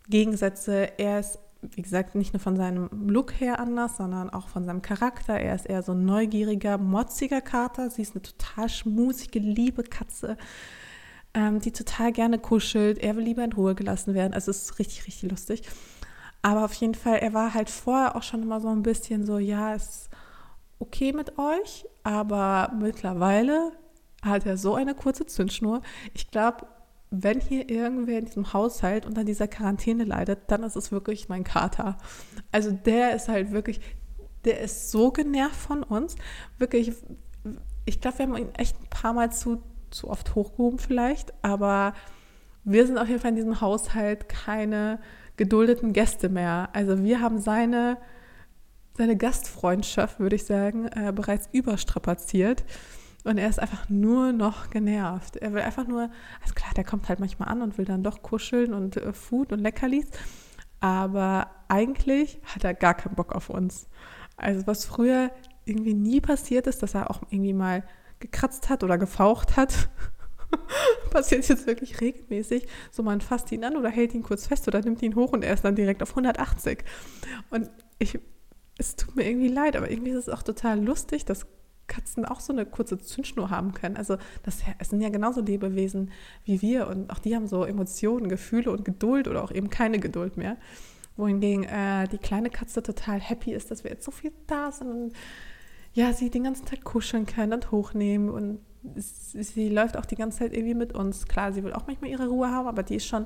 Gegensätze. 0.07 0.99
Er 0.99 1.19
ist 1.19 1.39
wie 1.73 1.81
gesagt, 1.81 2.15
nicht 2.15 2.33
nur 2.33 2.39
von 2.39 2.55
seinem 2.55 2.89
Look 2.91 3.39
her 3.39 3.59
anders, 3.59 3.97
sondern 3.97 4.29
auch 4.29 4.47
von 4.47 4.65
seinem 4.65 4.81
Charakter. 4.81 5.39
Er 5.39 5.55
ist 5.55 5.65
eher 5.65 5.83
so 5.83 5.93
ein 5.93 6.05
neugieriger, 6.05 6.77
motziger 6.77 7.41
Kater. 7.41 7.89
Sie 7.89 8.01
ist 8.01 8.15
eine 8.15 8.21
total 8.21 8.69
schmusige, 8.69 9.39
liebe 9.39 9.83
Katze, 9.83 10.37
ähm, 11.33 11.59
die 11.59 11.71
total 11.71 12.11
gerne 12.11 12.39
kuschelt. 12.39 12.99
Er 12.99 13.15
will 13.15 13.23
lieber 13.23 13.43
in 13.43 13.53
Ruhe 13.53 13.75
gelassen 13.75 14.13
werden. 14.13 14.33
Also 14.33 14.51
es 14.51 14.63
ist 14.63 14.79
richtig, 14.79 15.07
richtig 15.07 15.29
lustig. 15.29 15.63
Aber 16.41 16.65
auf 16.65 16.73
jeden 16.73 16.95
Fall, 16.95 17.17
er 17.17 17.33
war 17.33 17.53
halt 17.53 17.69
vorher 17.69 18.15
auch 18.15 18.23
schon 18.23 18.43
immer 18.43 18.61
so 18.61 18.69
ein 18.69 18.83
bisschen 18.83 19.25
so, 19.25 19.39
ja, 19.39 19.73
ist 19.73 20.09
okay 20.79 21.13
mit 21.13 21.37
euch, 21.39 21.85
aber 22.03 22.71
mittlerweile 22.79 23.71
hat 24.21 24.45
er 24.45 24.57
so 24.57 24.75
eine 24.75 24.95
kurze 24.95 25.25
Zündschnur. 25.25 25.81
Ich 26.13 26.29
glaube, 26.29 26.67
wenn 27.23 27.39
hier 27.39 27.69
irgendwer 27.69 28.19
in 28.19 28.25
diesem 28.25 28.53
Haushalt 28.53 29.05
unter 29.05 29.23
dieser 29.23 29.47
Quarantäne 29.47 30.03
leidet, 30.03 30.39
dann 30.47 30.63
ist 30.63 30.75
es 30.75 30.91
wirklich 30.91 31.29
mein 31.29 31.43
Kater. 31.43 31.97
Also 32.51 32.71
der 32.71 33.15
ist 33.15 33.27
halt 33.27 33.51
wirklich, 33.51 33.79
der 34.43 34.59
ist 34.61 34.91
so 34.91 35.11
genervt 35.11 35.55
von 35.55 35.83
uns. 35.83 36.15
Wirklich, 36.57 36.91
ich 37.85 38.01
glaube, 38.01 38.19
wir 38.19 38.25
haben 38.27 38.37
ihn 38.37 38.55
echt 38.55 38.79
ein 38.81 38.89
paar 38.89 39.13
Mal 39.13 39.31
zu, 39.31 39.61
zu 39.91 40.09
oft 40.09 40.35
hochgehoben 40.35 40.79
vielleicht, 40.79 41.33
aber 41.43 41.93
wir 42.63 42.87
sind 42.87 42.97
auf 42.97 43.07
jeden 43.07 43.19
Fall 43.19 43.29
in 43.29 43.35
diesem 43.35 43.61
Haushalt 43.61 44.27
keine 44.27 44.99
geduldeten 45.37 45.93
Gäste 45.93 46.29
mehr. 46.29 46.69
Also 46.73 47.03
wir 47.03 47.21
haben 47.21 47.39
seine, 47.39 47.97
seine 48.97 49.17
Gastfreundschaft, 49.17 50.19
würde 50.19 50.35
ich 50.35 50.45
sagen, 50.45 50.87
äh, 50.87 51.11
bereits 51.13 51.49
überstrapaziert. 51.51 52.63
Und 53.25 53.39
er 53.39 53.49
ist 53.49 53.59
einfach 53.59 53.89
nur 53.89 54.31
noch 54.31 54.69
genervt. 54.69 55.35
Er 55.37 55.51
will 55.51 55.61
einfach 55.61 55.87
nur, 55.87 56.11
also 56.41 56.53
klar, 56.53 56.71
der 56.75 56.83
kommt 56.83 57.09
halt 57.09 57.19
manchmal 57.19 57.49
an 57.49 57.63
und 57.63 57.77
will 57.77 57.85
dann 57.85 58.03
doch 58.03 58.21
kuscheln 58.21 58.73
und 58.73 58.97
äh, 58.97 59.13
Food 59.13 59.51
und 59.51 59.59
Leckerlis. 59.59 60.05
Aber 60.79 61.49
eigentlich 61.67 62.39
hat 62.43 62.63
er 62.63 62.75
gar 62.75 62.93
keinen 62.93 63.15
Bock 63.15 63.33
auf 63.33 63.49
uns. 63.49 63.87
Also 64.37 64.67
was 64.67 64.85
früher 64.85 65.31
irgendwie 65.65 65.95
nie 65.95 66.21
passiert 66.21 66.67
ist, 66.67 66.83
dass 66.83 66.93
er 66.93 67.09
auch 67.09 67.23
irgendwie 67.31 67.53
mal 67.53 67.83
gekratzt 68.19 68.69
hat 68.69 68.83
oder 68.83 68.99
gefaucht 68.99 69.57
hat, 69.57 69.89
passiert 71.09 71.47
jetzt 71.47 71.65
wirklich 71.65 71.99
regelmäßig. 72.01 72.67
So 72.91 73.01
man 73.01 73.21
fasst 73.21 73.51
ihn 73.51 73.63
an 73.63 73.75
oder 73.75 73.89
hält 73.89 74.13
ihn 74.13 74.21
kurz 74.21 74.45
fest 74.45 74.67
oder 74.67 74.81
nimmt 74.81 75.01
ihn 75.01 75.15
hoch 75.15 75.31
und 75.31 75.43
er 75.43 75.55
ist 75.55 75.65
dann 75.65 75.75
direkt 75.75 76.03
auf 76.03 76.11
180. 76.11 76.83
Und 77.49 77.71
ich, 77.97 78.19
es 78.77 78.95
tut 78.95 79.15
mir 79.15 79.27
irgendwie 79.27 79.47
leid, 79.47 79.75
aber 79.75 79.89
irgendwie 79.89 80.11
ist 80.11 80.27
es 80.27 80.29
auch 80.29 80.43
total 80.43 80.79
lustig, 80.79 81.25
dass 81.25 81.47
Katzen 81.87 82.25
auch 82.25 82.39
so 82.39 82.53
eine 82.53 82.65
kurze 82.65 82.97
Zündschnur 82.97 83.49
haben 83.49 83.73
können. 83.73 83.97
Also 83.97 84.17
das, 84.43 84.59
es 84.79 84.89
sind 84.89 85.01
ja 85.01 85.09
genauso 85.09 85.41
Lebewesen 85.41 86.11
wie 86.43 86.61
wir 86.61 86.87
und 86.87 87.09
auch 87.09 87.19
die 87.19 87.35
haben 87.35 87.47
so 87.47 87.63
Emotionen, 87.63 88.29
Gefühle 88.29 88.71
und 88.71 88.85
Geduld 88.85 89.27
oder 89.27 89.43
auch 89.43 89.51
eben 89.51 89.69
keine 89.69 89.99
Geduld 89.99 90.37
mehr. 90.37 90.57
Wohingegen 91.17 91.63
äh, 91.63 92.07
die 92.07 92.17
kleine 92.17 92.49
Katze 92.49 92.83
total 92.83 93.19
happy 93.19 93.53
ist, 93.53 93.71
dass 93.71 93.83
wir 93.83 93.91
jetzt 93.91 94.03
so 94.03 94.11
viel 94.11 94.31
da 94.47 94.71
sind 94.71 94.89
und 94.89 95.13
ja, 95.93 96.11
sie 96.11 96.29
den 96.29 96.43
ganzen 96.43 96.65
Tag 96.65 96.83
kuscheln 96.83 97.25
kann 97.25 97.53
und 97.53 97.71
hochnehmen 97.71 98.29
und 98.29 98.59
sie 98.95 99.69
läuft 99.69 99.97
auch 99.97 100.05
die 100.05 100.15
ganze 100.15 100.39
Zeit 100.39 100.53
irgendwie 100.53 100.73
mit 100.75 100.93
uns. 100.93 101.25
Klar, 101.25 101.53
sie 101.53 101.63
will 101.63 101.73
auch 101.73 101.87
manchmal 101.87 102.11
ihre 102.11 102.27
Ruhe 102.27 102.51
haben, 102.51 102.67
aber 102.67 102.83
die 102.83 102.95
ist 102.95 103.07
schon 103.07 103.25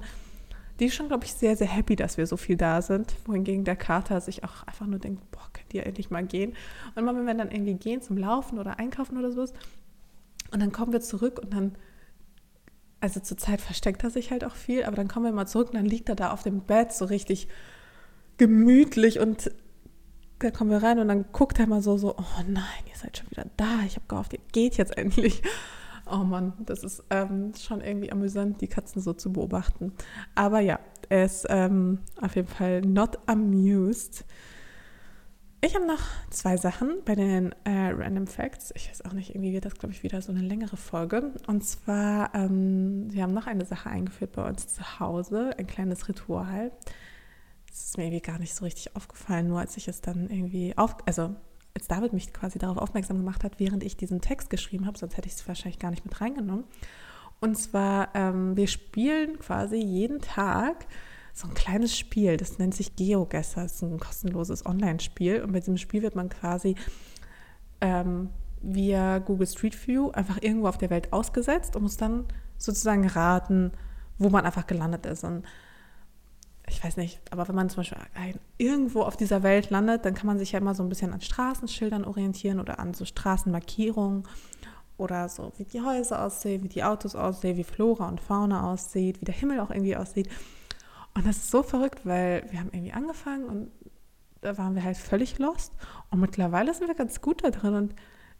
die 0.79 0.85
ist 0.85 0.95
schon, 0.95 1.07
glaube 1.07 1.25
ich, 1.25 1.33
sehr, 1.33 1.55
sehr 1.55 1.67
happy, 1.67 1.95
dass 1.95 2.17
wir 2.17 2.25
so 2.27 2.37
viel 2.37 2.57
da 2.57 2.81
sind. 2.81 3.15
Wohingegen 3.25 3.65
der 3.65 3.75
Kater 3.75 4.21
sich 4.21 4.43
auch 4.43 4.63
einfach 4.65 4.85
nur 4.85 4.99
denkt, 4.99 5.29
boah, 5.31 5.47
könnt 5.53 5.73
ihr 5.73 5.85
endlich 5.85 6.09
mal 6.09 6.25
gehen. 6.25 6.55
Und 6.95 7.05
mal, 7.05 7.15
wenn 7.15 7.25
wir 7.25 7.33
dann 7.33 7.51
irgendwie 7.51 7.75
gehen 7.75 8.01
zum 8.01 8.17
Laufen 8.17 8.59
oder 8.59 8.79
einkaufen 8.79 9.17
oder 9.17 9.31
sowas, 9.31 9.53
und 10.51 10.61
dann 10.61 10.71
kommen 10.71 10.93
wir 10.93 11.01
zurück 11.01 11.39
und 11.39 11.53
dann 11.53 11.75
also 13.01 13.19
zurzeit 13.19 13.61
versteckt 13.61 14.03
er 14.03 14.09
sich 14.09 14.31
halt 14.31 14.43
auch 14.43 14.55
viel, 14.55 14.83
aber 14.83 14.95
dann 14.95 15.07
kommen 15.07 15.25
wir 15.25 15.31
mal 15.31 15.45
zurück 15.45 15.69
und 15.69 15.75
dann 15.75 15.85
liegt 15.85 16.09
er 16.09 16.15
da 16.15 16.31
auf 16.31 16.43
dem 16.43 16.61
Bett 16.61 16.91
so 16.91 17.05
richtig 17.05 17.47
gemütlich 18.37 19.19
und 19.19 19.51
da 20.39 20.51
kommen 20.51 20.69
wir 20.69 20.83
rein 20.83 20.99
und 20.99 21.07
dann 21.07 21.25
guckt 21.31 21.59
er 21.59 21.67
mal 21.67 21.81
so, 21.81 21.97
so, 21.97 22.15
oh 22.17 22.43
nein, 22.47 22.63
ihr 22.87 22.95
seid 22.95 23.17
schon 23.17 23.29
wieder 23.29 23.45
da. 23.57 23.81
Ich 23.85 23.95
habe 23.95 24.05
gehofft, 24.07 24.33
ihr 24.33 24.39
geht 24.51 24.77
jetzt 24.77 24.97
endlich. 24.97 25.41
Oh 26.11 26.23
Mann, 26.23 26.53
das 26.65 26.83
ist 26.83 27.03
ähm, 27.09 27.53
schon 27.59 27.81
irgendwie 27.81 28.11
amüsant, 28.11 28.61
die 28.61 28.67
Katzen 28.67 29.01
so 29.01 29.13
zu 29.13 29.31
beobachten. 29.31 29.93
Aber 30.35 30.59
ja, 30.59 30.79
er 31.09 31.25
ist 31.25 31.45
ähm, 31.49 31.99
auf 32.21 32.35
jeden 32.35 32.47
Fall 32.47 32.81
not 32.81 33.19
amused. 33.27 34.25
Ich 35.61 35.75
habe 35.75 35.85
noch 35.85 36.01
zwei 36.29 36.55
Sachen 36.55 36.99
bei 37.03 37.15
den 37.15 37.53
äh, 37.65 37.91
Random 37.91 38.27
Facts. 38.27 38.71
Ich 38.75 38.89
weiß 38.89 39.03
auch 39.03 39.11
nicht, 39.11 39.31
irgendwie 39.35 39.51
wird 39.51 39.65
das, 39.65 39.75
glaube 39.75 39.93
ich, 39.93 40.03
wieder 40.03 40.21
so 40.21 40.31
eine 40.31 40.41
längere 40.41 40.77
Folge. 40.77 41.33
Und 41.47 41.65
zwar, 41.65 42.33
ähm, 42.33 43.07
wir 43.11 43.23
haben 43.23 43.33
noch 43.33 43.45
eine 43.45 43.65
Sache 43.65 43.89
eingeführt 43.89 44.31
bei 44.31 44.47
uns 44.47 44.73
zu 44.73 44.99
Hause, 44.99 45.51
ein 45.57 45.67
kleines 45.67 46.07
Ritual. 46.07 46.71
Das 47.67 47.85
ist 47.87 47.97
mir 47.97 48.05
irgendwie 48.05 48.21
gar 48.21 48.39
nicht 48.39 48.55
so 48.55 48.63
richtig 48.63 48.95
aufgefallen, 48.95 49.47
nur 49.47 49.59
als 49.59 49.75
ich 49.75 49.87
es 49.89 49.99
dann 49.99 50.29
irgendwie 50.29 50.77
auf, 50.77 50.95
also 51.05 51.35
als 51.75 51.87
David 51.87 52.13
mich 52.13 52.33
quasi 52.33 52.59
darauf 52.59 52.77
aufmerksam 52.77 53.17
gemacht 53.17 53.43
hat, 53.43 53.59
während 53.59 53.83
ich 53.83 53.97
diesen 53.97 54.21
Text 54.21 54.49
geschrieben 54.49 54.85
habe, 54.85 54.97
sonst 54.97 55.17
hätte 55.17 55.27
ich 55.27 55.35
es 55.35 55.47
wahrscheinlich 55.47 55.79
gar 55.79 55.91
nicht 55.91 56.05
mit 56.05 56.19
reingenommen. 56.19 56.65
Und 57.39 57.55
zwar, 57.57 58.09
ähm, 58.15 58.57
wir 58.57 58.67
spielen 58.67 59.39
quasi 59.39 59.77
jeden 59.77 60.19
Tag 60.19 60.87
so 61.33 61.47
ein 61.47 61.53
kleines 61.53 61.97
Spiel, 61.97 62.35
das 62.35 62.59
nennt 62.59 62.75
sich 62.75 62.95
GeoGuessr, 62.95 63.63
das 63.63 63.75
ist 63.75 63.81
ein 63.83 63.99
kostenloses 63.99 64.65
Online-Spiel 64.65 65.41
und 65.41 65.53
bei 65.53 65.59
diesem 65.59 65.77
Spiel 65.77 66.01
wird 66.01 66.15
man 66.15 66.27
quasi 66.27 66.75
ähm, 67.79 68.29
via 68.61 69.19
Google 69.19 69.47
Street 69.47 69.87
View 69.87 70.11
einfach 70.11 70.41
irgendwo 70.41 70.67
auf 70.67 70.77
der 70.77 70.89
Welt 70.89 71.13
ausgesetzt 71.13 71.77
und 71.77 71.83
muss 71.83 71.95
dann 71.95 72.25
sozusagen 72.57 73.07
raten, 73.07 73.71
wo 74.17 74.29
man 74.29 74.45
einfach 74.45 74.67
gelandet 74.67 75.05
ist. 75.05 75.23
Und 75.23 75.45
ich 76.69 76.83
weiß 76.83 76.97
nicht, 76.97 77.19
aber 77.31 77.47
wenn 77.47 77.55
man 77.55 77.69
zum 77.69 77.77
Beispiel 77.77 77.97
irgendwo 78.57 79.01
auf 79.01 79.17
dieser 79.17 79.43
Welt 79.43 79.69
landet, 79.69 80.05
dann 80.05 80.13
kann 80.13 80.27
man 80.27 80.39
sich 80.39 80.51
ja 80.51 80.59
immer 80.59 80.75
so 80.75 80.83
ein 80.83 80.89
bisschen 80.89 81.13
an 81.13 81.21
Straßenschildern 81.21 82.05
orientieren 82.05 82.59
oder 82.59 82.79
an 82.79 82.93
so 82.93 83.05
Straßenmarkierungen 83.05 84.23
oder 84.97 85.29
so, 85.29 85.51
wie 85.57 85.65
die 85.65 85.81
Häuser 85.81 86.23
aussehen, 86.23 86.63
wie 86.63 86.69
die 86.69 86.83
Autos 86.83 87.15
aussehen, 87.15 87.57
wie 87.57 87.63
Flora 87.63 88.07
und 88.07 88.19
Fauna 88.19 88.71
aussieht, 88.71 89.21
wie 89.21 89.25
der 89.25 89.35
Himmel 89.35 89.59
auch 89.59 89.71
irgendwie 89.71 89.95
aussieht. 89.95 90.29
Und 91.15 91.25
das 91.25 91.37
ist 91.37 91.51
so 91.51 91.63
verrückt, 91.63 92.05
weil 92.05 92.45
wir 92.51 92.59
haben 92.59 92.69
irgendwie 92.71 92.93
angefangen 92.93 93.45
und 93.45 93.71
da 94.41 94.57
waren 94.57 94.75
wir 94.75 94.83
halt 94.83 94.97
völlig 94.97 95.37
lost. 95.39 95.73
Und 96.11 96.19
mittlerweile 96.19 96.73
sind 96.73 96.87
wir 96.87 96.95
ganz 96.95 97.21
gut 97.21 97.43
da 97.43 97.49
drin. 97.49 97.73
Und 97.73 97.95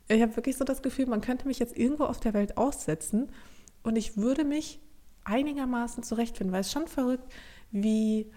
ich 0.08 0.22
habe 0.22 0.36
wirklich 0.36 0.58
so 0.58 0.64
das 0.64 0.82
Gefühl, 0.82 1.08
man 1.08 1.22
könnte 1.22 1.48
mich 1.48 1.60
jetzt 1.60 1.78
irgendwo 1.78 2.06
auf 2.06 2.20
der 2.20 2.34
Welt 2.34 2.58
aussetzen 2.58 3.32
und 3.84 3.96
ich 3.96 4.18
würde 4.18 4.44
mich 4.44 4.80
einigermaßen 5.24 6.04
zurechtfinden, 6.04 6.54
weil 6.54 6.62
es 6.62 6.72
schon 6.72 6.88
verrückt, 6.88 7.32
wie, 7.72 8.32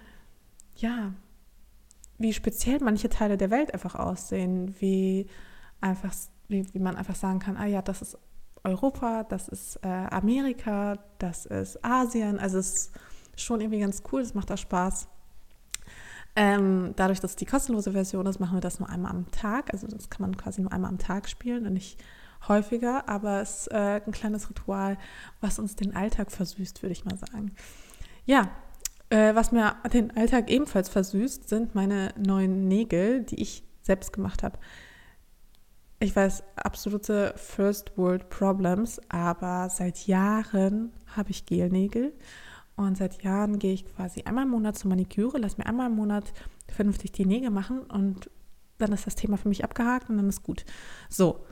ja, 0.76 1.12
wie 2.18 2.32
speziell 2.32 2.78
manche 2.80 3.08
Teile 3.08 3.36
der 3.36 3.50
Welt 3.50 3.72
einfach 3.74 3.94
aussehen, 3.94 4.74
wie 4.80 5.26
einfach, 5.80 6.14
wie, 6.48 6.72
wie 6.72 6.78
man 6.78 6.96
einfach 6.96 7.16
sagen 7.16 7.38
kann, 7.38 7.56
ah 7.56 7.66
ja, 7.66 7.82
das 7.82 8.02
ist 8.02 8.18
Europa, 8.64 9.24
das 9.24 9.48
ist 9.48 9.76
äh, 9.82 9.88
Amerika, 9.88 10.98
das 11.18 11.46
ist 11.46 11.84
Asien. 11.84 12.38
Also 12.38 12.58
es 12.58 12.74
ist 12.74 12.92
schon 13.36 13.60
irgendwie 13.60 13.80
ganz 13.80 14.02
cool, 14.12 14.20
es 14.20 14.34
macht 14.34 14.52
auch 14.52 14.58
Spaß. 14.58 15.08
Ähm, 16.34 16.94
dadurch, 16.96 17.20
dass 17.20 17.32
es 17.32 17.36
die 17.36 17.44
kostenlose 17.44 17.92
Version 17.92 18.24
ist, 18.26 18.40
machen 18.40 18.56
wir 18.56 18.60
das 18.60 18.78
nur 18.78 18.88
einmal 18.88 19.10
am 19.10 19.30
Tag. 19.32 19.72
Also 19.72 19.86
das 19.86 20.08
kann 20.08 20.22
man 20.22 20.36
quasi 20.36 20.62
nur 20.62 20.72
einmal 20.72 20.90
am 20.90 20.98
Tag 20.98 21.28
spielen 21.28 21.66
und 21.66 21.74
nicht 21.74 22.02
häufiger, 22.48 23.08
aber 23.08 23.40
es 23.40 23.66
ist 23.66 23.72
äh, 23.72 24.00
ein 24.04 24.12
kleines 24.12 24.48
Ritual, 24.48 24.98
was 25.40 25.58
uns 25.58 25.76
den 25.76 25.94
Alltag 25.94 26.32
versüßt, 26.32 26.82
würde 26.82 26.92
ich 26.92 27.04
mal 27.04 27.16
sagen. 27.16 27.52
Ja, 28.24 28.50
äh, 29.12 29.34
was 29.34 29.52
mir 29.52 29.76
den 29.92 30.16
Alltag 30.16 30.50
ebenfalls 30.50 30.88
versüßt, 30.88 31.46
sind 31.46 31.74
meine 31.74 32.14
neuen 32.16 32.66
Nägel, 32.66 33.24
die 33.24 33.42
ich 33.42 33.62
selbst 33.82 34.12
gemacht 34.12 34.42
habe. 34.42 34.58
Ich 36.00 36.16
weiß, 36.16 36.42
absolute 36.56 37.34
First 37.36 37.98
World 37.98 38.30
Problems, 38.30 39.00
aber 39.10 39.68
seit 39.68 40.06
Jahren 40.06 40.92
habe 41.14 41.30
ich 41.30 41.44
Gelnägel 41.44 42.14
und 42.74 42.96
seit 42.96 43.22
Jahren 43.22 43.58
gehe 43.58 43.74
ich 43.74 43.84
quasi 43.84 44.22
einmal 44.22 44.44
im 44.44 44.50
Monat 44.50 44.78
zur 44.78 44.88
Maniküre, 44.88 45.36
lasse 45.38 45.58
mir 45.58 45.66
einmal 45.66 45.90
im 45.90 45.96
Monat 45.96 46.32
vernünftig 46.68 47.12
die 47.12 47.26
Nägel 47.26 47.50
machen 47.50 47.82
und 47.82 48.30
dann 48.78 48.92
ist 48.92 49.06
das 49.06 49.14
Thema 49.14 49.36
für 49.36 49.50
mich 49.50 49.62
abgehakt 49.62 50.08
und 50.08 50.16
dann 50.16 50.28
ist 50.30 50.42
gut. 50.42 50.64
So, 51.10 51.44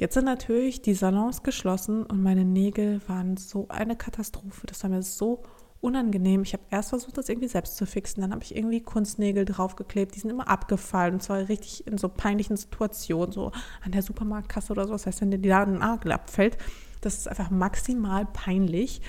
jetzt 0.00 0.14
sind 0.14 0.24
natürlich 0.24 0.80
die 0.80 0.94
Salons 0.94 1.42
geschlossen 1.42 2.06
und 2.06 2.22
meine 2.22 2.46
Nägel 2.46 3.06
waren 3.06 3.36
so 3.36 3.68
eine 3.68 3.96
Katastrophe. 3.96 4.66
Das 4.66 4.82
war 4.82 4.90
mir 4.90 5.02
so 5.02 5.42
unangenehm. 5.86 6.42
Ich 6.42 6.52
habe 6.52 6.64
erst 6.70 6.90
versucht, 6.90 7.16
das 7.16 7.28
irgendwie 7.28 7.48
selbst 7.48 7.76
zu 7.76 7.86
fixen. 7.86 8.20
Dann 8.20 8.32
habe 8.32 8.42
ich 8.42 8.56
irgendwie 8.56 8.80
Kunstnägel 8.80 9.44
draufgeklebt. 9.44 10.14
Die 10.14 10.20
sind 10.20 10.30
immer 10.30 10.48
abgefallen. 10.48 11.14
Und 11.14 11.22
zwar 11.22 11.48
richtig 11.48 11.86
in 11.86 11.96
so 11.96 12.08
peinlichen 12.08 12.56
Situationen, 12.56 13.32
so 13.32 13.52
an 13.84 13.92
der 13.92 14.02
Supermarktkasse 14.02 14.72
oder 14.72 14.86
so. 14.86 14.92
Das 14.92 15.06
heißt, 15.06 15.20
wenn 15.20 15.30
dir 15.30 15.38
da 15.38 15.62
ein 15.62 15.78
Nagel 15.78 16.12
abfällt, 16.12 16.58
das 17.00 17.18
ist 17.18 17.28
einfach 17.28 17.50
maximal 17.50 18.26
peinlich. 18.26 19.00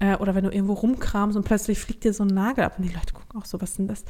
Äh, 0.00 0.16
oder 0.16 0.34
wenn 0.34 0.44
du 0.44 0.50
irgendwo 0.50 0.72
rumkramst 0.72 1.36
und 1.36 1.44
plötzlich 1.44 1.78
fliegt 1.78 2.04
dir 2.04 2.12
so 2.12 2.24
ein 2.24 2.28
Nagel 2.28 2.64
ab 2.64 2.78
und 2.78 2.84
die 2.84 2.94
Leute 2.94 3.12
gucken 3.12 3.40
auch 3.40 3.44
so, 3.44 3.60
was 3.60 3.74
sind 3.74 3.88
das? 3.88 4.04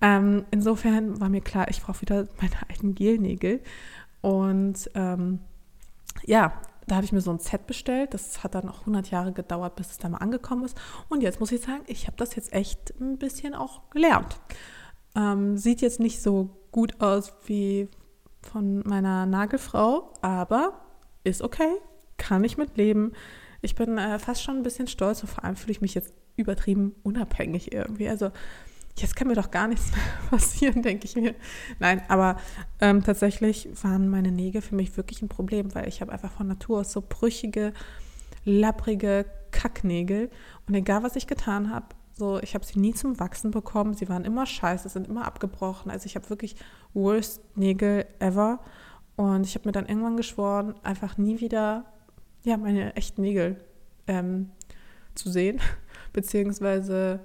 Ähm, 0.00 0.44
insofern 0.50 1.20
war 1.20 1.28
mir 1.28 1.40
klar, 1.40 1.68
ich 1.68 1.82
brauche 1.82 2.00
wieder 2.00 2.28
meine 2.40 2.56
alten 2.68 2.94
Gelnägel. 2.94 3.60
Und 4.20 4.90
ähm, 4.94 5.40
ja, 6.24 6.52
da 6.88 6.96
habe 6.96 7.04
ich 7.04 7.12
mir 7.12 7.20
so 7.20 7.30
ein 7.30 7.38
Set 7.38 7.66
bestellt. 7.66 8.14
Das 8.14 8.42
hat 8.42 8.54
dann 8.54 8.68
auch 8.68 8.80
100 8.80 9.10
Jahre 9.10 9.32
gedauert, 9.32 9.76
bis 9.76 9.90
es 9.90 9.98
da 9.98 10.08
mal 10.08 10.18
angekommen 10.18 10.64
ist. 10.64 10.78
Und 11.08 11.22
jetzt 11.22 11.40
muss 11.40 11.52
ich 11.52 11.60
sagen, 11.60 11.82
ich 11.86 12.06
habe 12.06 12.16
das 12.16 12.34
jetzt 12.34 12.52
echt 12.52 12.98
ein 13.00 13.18
bisschen 13.18 13.54
auch 13.54 13.90
gelernt. 13.90 14.40
Ähm, 15.14 15.56
sieht 15.56 15.80
jetzt 15.80 16.00
nicht 16.00 16.22
so 16.22 16.50
gut 16.72 17.00
aus 17.00 17.32
wie 17.46 17.88
von 18.42 18.80
meiner 18.86 19.26
Nagelfrau, 19.26 20.12
aber 20.22 20.80
ist 21.24 21.42
okay, 21.42 21.74
kann 22.16 22.44
ich 22.44 22.58
mitleben. 22.58 23.12
Ich 23.60 23.74
bin 23.74 23.98
äh, 23.98 24.18
fast 24.18 24.42
schon 24.42 24.56
ein 24.56 24.62
bisschen 24.62 24.86
stolz 24.86 25.22
und 25.22 25.28
vor 25.28 25.44
allem 25.44 25.56
fühle 25.56 25.72
ich 25.72 25.80
mich 25.80 25.94
jetzt 25.94 26.14
übertrieben 26.36 26.94
unabhängig 27.02 27.72
irgendwie. 27.72 28.08
Also 28.08 28.30
jetzt 29.02 29.16
kann 29.16 29.28
mir 29.28 29.34
doch 29.34 29.50
gar 29.50 29.68
nichts 29.68 29.90
mehr 29.92 30.30
passieren, 30.30 30.82
denke 30.82 31.06
ich 31.06 31.16
mir. 31.16 31.34
Nein, 31.78 32.02
aber 32.08 32.36
ähm, 32.80 33.02
tatsächlich 33.02 33.68
waren 33.82 34.08
meine 34.08 34.32
Nägel 34.32 34.62
für 34.62 34.74
mich 34.74 34.96
wirklich 34.96 35.22
ein 35.22 35.28
Problem, 35.28 35.74
weil 35.74 35.88
ich 35.88 36.00
habe 36.00 36.12
einfach 36.12 36.32
von 36.32 36.46
Natur 36.46 36.80
aus 36.80 36.92
so 36.92 37.02
brüchige, 37.06 37.72
lapprige 38.44 39.26
Kacknägel. 39.50 40.30
Und 40.66 40.74
egal, 40.74 41.02
was 41.02 41.16
ich 41.16 41.26
getan 41.26 41.70
habe, 41.70 41.86
so, 42.18 42.40
ich 42.40 42.54
habe 42.54 42.64
sie 42.64 42.80
nie 42.80 42.94
zum 42.94 43.20
Wachsen 43.20 43.52
bekommen. 43.52 43.94
Sie 43.94 44.08
waren 44.08 44.24
immer 44.24 44.44
scheiße, 44.44 44.88
sind 44.88 45.06
immer 45.06 45.24
abgebrochen. 45.24 45.90
Also 45.90 46.06
ich 46.06 46.16
habe 46.16 46.28
wirklich 46.30 46.56
worst 46.92 47.40
Nägel 47.56 48.06
ever. 48.18 48.58
Und 49.14 49.46
ich 49.46 49.54
habe 49.54 49.68
mir 49.68 49.72
dann 49.72 49.86
irgendwann 49.86 50.16
geschworen, 50.16 50.74
einfach 50.82 51.16
nie 51.16 51.40
wieder 51.40 51.84
ja, 52.42 52.56
meine 52.56 52.96
echten 52.96 53.22
Nägel 53.22 53.56
ähm, 54.06 54.50
zu 55.14 55.30
sehen. 55.30 55.60
Beziehungsweise 56.12 57.20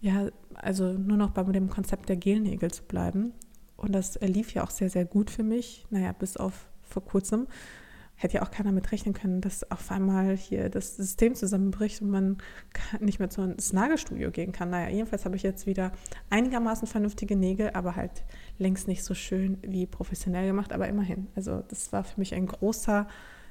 ja, 0.00 0.28
also 0.54 0.92
nur 0.92 1.16
noch 1.16 1.30
bei 1.30 1.42
dem 1.44 1.70
Konzept 1.70 2.08
der 2.08 2.16
Gelnägel 2.16 2.70
zu 2.70 2.84
bleiben. 2.84 3.32
Und 3.76 3.92
das 3.92 4.18
lief 4.20 4.54
ja 4.54 4.64
auch 4.64 4.70
sehr, 4.70 4.90
sehr 4.90 5.04
gut 5.04 5.30
für 5.30 5.42
mich. 5.42 5.86
Naja, 5.90 6.12
bis 6.12 6.36
auf 6.36 6.68
vor 6.82 7.04
kurzem. 7.04 7.46
Hätte 8.16 8.38
ja 8.38 8.42
auch 8.42 8.50
keiner 8.50 8.72
mit 8.72 8.90
rechnen 8.90 9.14
können, 9.14 9.40
dass 9.40 9.70
auf 9.70 9.92
einmal 9.92 10.36
hier 10.36 10.70
das 10.70 10.96
System 10.96 11.36
zusammenbricht 11.36 12.02
und 12.02 12.10
man 12.10 12.38
nicht 12.98 13.20
mehr 13.20 13.30
zu 13.30 13.42
ins 13.42 13.72
Nagelstudio 13.72 14.32
gehen 14.32 14.50
kann. 14.50 14.70
Naja, 14.70 14.88
jedenfalls 14.88 15.24
habe 15.24 15.36
ich 15.36 15.44
jetzt 15.44 15.66
wieder 15.66 15.92
einigermaßen 16.28 16.88
vernünftige 16.88 17.36
Nägel, 17.36 17.70
aber 17.74 17.94
halt 17.94 18.24
längst 18.58 18.88
nicht 18.88 19.04
so 19.04 19.14
schön 19.14 19.58
wie 19.62 19.86
professionell 19.86 20.48
gemacht, 20.48 20.72
aber 20.72 20.88
immerhin. 20.88 21.28
Also 21.36 21.62
das 21.68 21.92
war 21.92 22.02
für 22.02 22.18
mich 22.18 22.34
ein 22.34 22.46
großer 22.46 23.06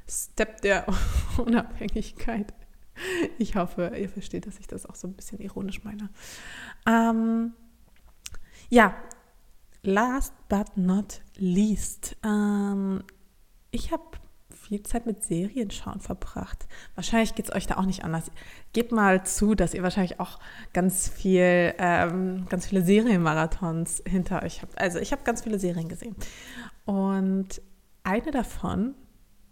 Step 0.10 0.60
der 0.60 0.86
Unabhängigkeit. 1.38 2.54
Ich 3.38 3.56
hoffe, 3.56 3.92
ihr 3.96 4.10
versteht, 4.10 4.48
dass 4.48 4.60
ich 4.60 4.68
das 4.68 4.86
auch 4.86 4.96
so 4.96 5.08
ein 5.08 5.14
bisschen 5.14 5.40
ironisch 5.40 5.84
meine. 5.84 6.10
Ähm, 6.88 7.54
ja, 8.70 8.96
last 9.84 10.34
but 10.50 10.76
not 10.76 11.22
least. 11.38 12.16
Ähm, 12.24 13.04
ich 13.72 13.92
habe 13.92 14.04
viel 14.68 14.84
Zeit 14.84 15.06
mit 15.06 15.24
Serien 15.24 15.72
schauen 15.72 16.02
verbracht. 16.02 16.68
Wahrscheinlich 16.96 17.36
geht 17.36 17.46
es 17.46 17.56
euch 17.56 17.68
da 17.68 17.78
auch 17.78 17.86
nicht 17.86 18.04
anders. 18.04 18.30
Gebt 18.74 18.92
mal 18.92 19.26
zu, 19.26 19.56
dass 19.56 19.74
ihr 19.74 19.82
wahrscheinlich 19.84 20.20
auch 20.20 20.40
ganz 20.74 21.08
viel, 21.08 21.74
ähm, 21.78 22.46
ganz 22.50 22.68
viele 22.68 22.84
Serienmarathons 22.84 24.04
hinter 24.06 24.44
euch 24.44 24.62
habt. 24.62 24.78
Also 24.78 25.00
ich 25.00 25.12
habe 25.14 25.24
ganz 25.24 25.44
viele 25.44 25.58
Serien 25.58 25.88
gesehen. 25.88 26.16
Und 26.86 27.62
eine 28.04 28.32
davon 28.32 28.96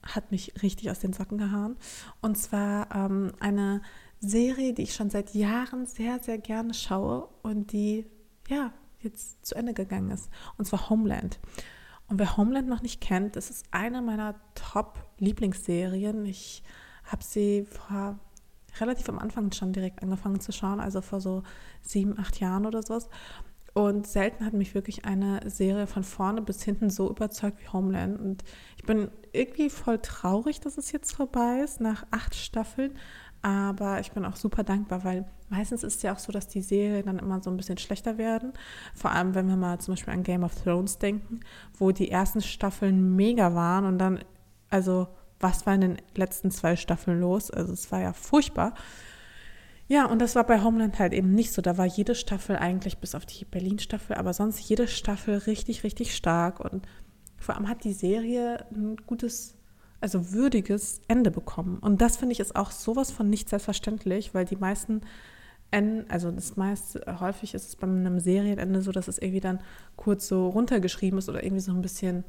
hat 0.06 0.32
mich 0.32 0.54
richtig 0.62 0.92
aus 0.92 1.00
den 1.00 1.14
Socken 1.14 1.38
gehauen. 1.38 1.78
Und 2.22 2.38
zwar 2.38 2.94
ähm, 2.96 3.32
eine 3.40 3.82
Serie, 4.20 4.74
die 4.74 4.84
ich 4.84 4.94
schon 4.94 5.10
seit 5.10 5.34
Jahren 5.34 5.86
sehr, 5.86 6.20
sehr 6.20 6.38
gerne 6.38 6.74
schaue 6.74 7.28
und 7.42 7.72
die 7.72 8.06
ja 8.48 8.72
jetzt 9.00 9.46
zu 9.46 9.56
Ende 9.56 9.74
gegangen 9.74 10.12
ist. 10.12 10.30
Und 10.58 10.66
zwar 10.66 10.90
Homeland. 10.90 11.40
Und 12.08 12.20
wer 12.20 12.38
Homeland 12.38 12.68
noch 12.68 12.82
nicht 12.82 13.02
kennt, 13.02 13.36
das 13.36 13.50
ist 13.50 13.66
eine 13.72 14.02
meiner 14.02 14.36
Top-Lieblingsserien. 14.54 16.26
Ich 16.26 16.64
habe 17.04 17.24
sie 17.24 17.66
vor 17.66 18.20
relativ 18.80 19.10
am 19.10 19.20
Anfang 19.20 19.52
schon 19.52 19.74
direkt 19.74 20.04
angefangen 20.04 20.40
zu 20.40 20.52
schauen, 20.52 20.80
also 20.80 21.02
vor 21.02 21.22
so 21.22 21.44
sieben, 21.82 22.20
acht 22.20 22.40
Jahren 22.40 22.66
oder 22.66 22.84
sowas. 22.84 23.10
Und 23.74 24.08
selten 24.08 24.46
hat 24.46 24.54
mich 24.54 24.74
wirklich 24.74 25.06
eine 25.06 25.50
Serie 25.50 25.88
von 25.88 26.04
vorne 26.04 26.42
bis 26.42 26.64
hinten 26.64 26.90
so 26.90 27.10
überzeugt 27.10 27.62
wie 27.62 27.68
Homeland. 27.68 28.20
Und 28.20 28.44
ich 28.78 28.84
bin 28.84 29.10
irgendwie 29.36 29.70
voll 29.70 30.00
traurig, 30.00 30.60
dass 30.60 30.78
es 30.78 30.92
jetzt 30.92 31.16
vorbei 31.16 31.62
ist, 31.64 31.82
nach 31.82 32.06
acht 32.12 32.36
Staffeln. 32.36 32.98
Aber 33.42 34.00
ich 34.00 34.12
bin 34.12 34.26
auch 34.26 34.36
super 34.36 34.64
dankbar, 34.64 35.04
weil 35.04 35.26
meistens 35.50 35.84
ist 35.84 36.02
ja 36.02 36.14
auch 36.14 36.18
so, 36.18 36.32
dass 36.32 36.48
die 36.48 36.62
Serien 36.62 37.06
dann 37.06 37.20
immer 37.20 37.44
so 37.44 37.52
ein 37.52 37.58
bisschen 37.58 37.78
schlechter 37.78 38.18
werden. 38.18 38.54
Vor 38.96 39.12
allem, 39.12 39.36
wenn 39.36 39.48
wir 39.48 39.56
mal 39.56 39.80
zum 39.80 39.94
Beispiel 39.94 40.14
an 40.14 40.24
Game 40.24 40.44
of 40.44 40.56
Thrones 40.56 40.98
denken, 40.98 41.42
wo 41.78 41.92
die 41.92 42.10
ersten 42.10 42.42
Staffeln 42.42 43.16
mega 43.16 43.54
waren 43.54 43.86
und 43.86 44.00
dann, 44.00 44.20
also 44.72 45.08
was 45.40 45.66
war 45.66 45.76
in 45.76 45.82
den 45.82 45.98
letzten 46.16 46.50
zwei 46.50 46.76
Staffeln 46.76 47.20
los? 47.20 47.52
Also 47.52 47.74
es 47.74 47.92
war 47.92 48.02
ja 48.02 48.14
furchtbar. 48.14 48.74
Ja, 49.88 50.06
und 50.08 50.20
das 50.20 50.36
war 50.36 50.46
bei 50.46 50.64
Homeland 50.64 50.98
halt 50.98 51.14
eben 51.14 51.36
nicht 51.36 51.52
so. 51.54 51.62
Da 51.62 51.78
war 51.78 51.86
jede 51.86 52.16
Staffel 52.16 52.56
eigentlich, 52.56 52.98
bis 52.98 53.14
auf 53.14 53.26
die 53.28 53.46
Berlin-Staffel, 53.46 54.16
aber 54.16 54.34
sonst 54.34 54.60
jede 54.68 54.88
Staffel 54.88 55.38
richtig, 55.38 55.84
richtig 55.84 56.16
stark. 56.16 56.60
Und 56.60 56.88
vor 57.38 57.56
allem 57.56 57.68
hat 57.68 57.84
die 57.84 57.94
Serie 57.94 58.66
ein 58.72 58.98
gutes, 59.06 59.56
also 60.02 60.32
würdiges 60.32 61.02
Ende 61.08 61.32
bekommen. 61.32 61.80
Und 61.80 62.02
das 62.02 62.18
finde 62.18 62.34
ich 62.34 62.40
ist 62.40 62.56
auch 62.56 62.72
sowas 62.72 63.12
von 63.12 63.30
nicht 63.30 63.50
selbstverständlich, 63.50 64.34
weil 64.34 64.46
die 64.46 64.56
meisten 64.56 65.02
Enden, 65.72 66.10
also 66.10 66.32
das 66.32 66.56
meiste, 66.56 67.04
häufig 67.20 67.54
ist 67.54 67.68
es 67.68 67.76
bei 67.76 67.88
einem 67.88 68.20
Serienende 68.20 68.82
so, 68.82 68.92
dass 68.92 69.08
es 69.08 69.18
irgendwie 69.18 69.42
dann 69.42 69.60
kurz 69.96 70.28
so 70.28 70.48
runtergeschrieben 70.48 71.20
ist 71.20 71.30
oder 71.30 71.44
irgendwie 71.44 71.62
so 71.62 71.72
ein 71.72 71.82
bisschen, 71.82 72.24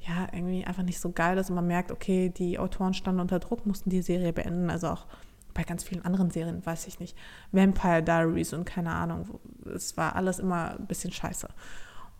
ja, 0.00 0.28
irgendwie 0.32 0.64
einfach 0.64 0.82
nicht 0.82 1.00
so 1.00 1.10
geil 1.12 1.38
ist 1.38 1.48
und 1.48 1.56
man 1.56 1.66
merkt, 1.66 1.90
okay, 1.90 2.28
die 2.28 2.58
Autoren 2.58 2.94
standen 2.94 3.20
unter 3.20 3.38
Druck, 3.38 3.66
mussten 3.66 3.90
die 3.90 4.02
Serie 4.02 4.32
beenden. 4.32 4.68
Also 4.68 4.88
auch 4.88 5.06
bei 5.54 5.64
ganz 5.64 5.84
vielen 5.84 6.04
anderen 6.04 6.30
Serien, 6.30 6.64
weiß 6.64 6.86
ich 6.86 6.98
nicht, 6.98 7.16
Vampire 7.52 8.02
Diaries 8.02 8.52
und 8.52 8.64
keine 8.64 8.92
Ahnung, 8.92 9.40
es 9.74 9.96
war 9.96 10.16
alles 10.16 10.38
immer 10.38 10.78
ein 10.78 10.86
bisschen 10.86 11.12
scheiße. 11.12 11.48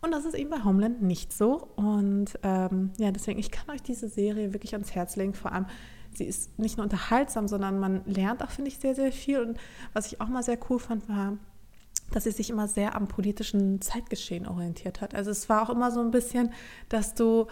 Und 0.03 0.11
das 0.11 0.25
ist 0.25 0.35
eben 0.35 0.49
bei 0.49 0.65
Homeland 0.65 1.01
nicht 1.01 1.31
so. 1.31 1.69
Und 1.77 2.37
ähm, 2.43 2.91
ja, 2.97 3.11
deswegen, 3.11 3.39
ich 3.39 3.51
kann 3.51 3.69
euch 3.73 3.81
diese 3.81 4.09
Serie 4.09 4.51
wirklich 4.51 4.73
ans 4.73 4.93
Herz 4.93 5.15
legen. 5.15 5.33
Vor 5.33 5.53
allem, 5.53 5.65
sie 6.13 6.25
ist 6.25 6.59
nicht 6.59 6.75
nur 6.75 6.83
unterhaltsam, 6.83 7.47
sondern 7.47 7.79
man 7.79 8.03
lernt 8.05 8.43
auch, 8.43 8.49
finde 8.49 8.67
ich, 8.69 8.79
sehr, 8.79 8.95
sehr 8.95 9.13
viel. 9.13 9.39
Und 9.39 9.57
was 9.93 10.07
ich 10.07 10.19
auch 10.19 10.27
mal 10.27 10.43
sehr 10.43 10.59
cool 10.69 10.77
fand, 10.77 11.07
war, 11.07 11.37
dass 12.11 12.25
sie 12.25 12.31
sich 12.31 12.49
immer 12.49 12.67
sehr 12.67 12.95
am 12.95 13.07
politischen 13.07 13.79
Zeitgeschehen 13.79 14.45
orientiert 14.45 14.99
hat. 14.99 15.15
Also 15.15 15.31
es 15.31 15.47
war 15.47 15.63
auch 15.63 15.69
immer 15.69 15.89
so 15.89 16.01
ein 16.01 16.11
bisschen, 16.11 16.51
dass 16.89 17.15
du 17.15 17.47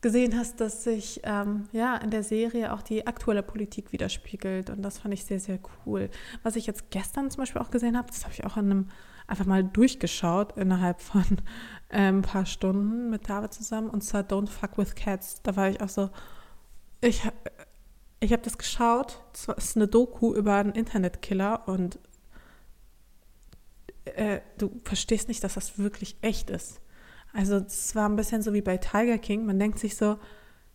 gesehen 0.00 0.36
hast, 0.36 0.60
dass 0.60 0.82
sich 0.82 1.20
ähm, 1.22 1.68
ja 1.70 1.96
in 1.96 2.10
der 2.10 2.24
Serie 2.24 2.72
auch 2.72 2.82
die 2.82 3.06
aktuelle 3.06 3.44
Politik 3.44 3.92
widerspiegelt 3.92 4.70
und 4.70 4.82
das 4.82 4.98
fand 4.98 5.14
ich 5.14 5.24
sehr, 5.24 5.40
sehr 5.40 5.58
cool. 5.86 6.10
Was 6.42 6.56
ich 6.56 6.66
jetzt 6.66 6.90
gestern 6.90 7.30
zum 7.30 7.42
Beispiel 7.42 7.62
auch 7.62 7.70
gesehen 7.70 7.96
habe, 7.96 8.08
das 8.08 8.24
habe 8.24 8.34
ich 8.34 8.44
auch 8.44 8.56
in 8.56 8.70
einem 8.70 8.88
einfach 9.26 9.46
mal 9.46 9.64
durchgeschaut 9.64 10.56
innerhalb 10.56 11.00
von 11.00 11.24
äh, 11.88 12.08
ein 12.08 12.22
paar 12.22 12.46
Stunden 12.46 13.10
mit 13.10 13.28
David 13.28 13.52
zusammen 13.52 13.90
und 13.90 14.02
zwar 14.02 14.22
Don't 14.22 14.48
Fuck 14.48 14.78
with 14.78 14.94
Cats. 14.94 15.42
Da 15.42 15.56
war 15.56 15.68
ich 15.68 15.80
auch 15.80 15.88
so, 15.88 16.10
ich, 17.00 17.22
ich 18.20 18.32
habe 18.32 18.42
das 18.42 18.58
geschaut, 18.58 19.22
es 19.32 19.48
ist 19.48 19.76
eine 19.76 19.88
Doku 19.88 20.34
über 20.34 20.54
einen 20.56 20.72
Internetkiller 20.72 21.68
und 21.68 21.98
äh, 24.04 24.40
du 24.58 24.80
verstehst 24.84 25.28
nicht, 25.28 25.42
dass 25.42 25.54
das 25.54 25.78
wirklich 25.78 26.16
echt 26.22 26.50
ist. 26.50 26.80
Also 27.32 27.56
es 27.56 27.94
war 27.94 28.08
ein 28.08 28.16
bisschen 28.16 28.42
so 28.42 28.54
wie 28.54 28.62
bei 28.62 28.78
Tiger 28.78 29.18
King. 29.18 29.44
Man 29.44 29.58
denkt 29.58 29.78
sich 29.78 29.96
so, 29.96 30.18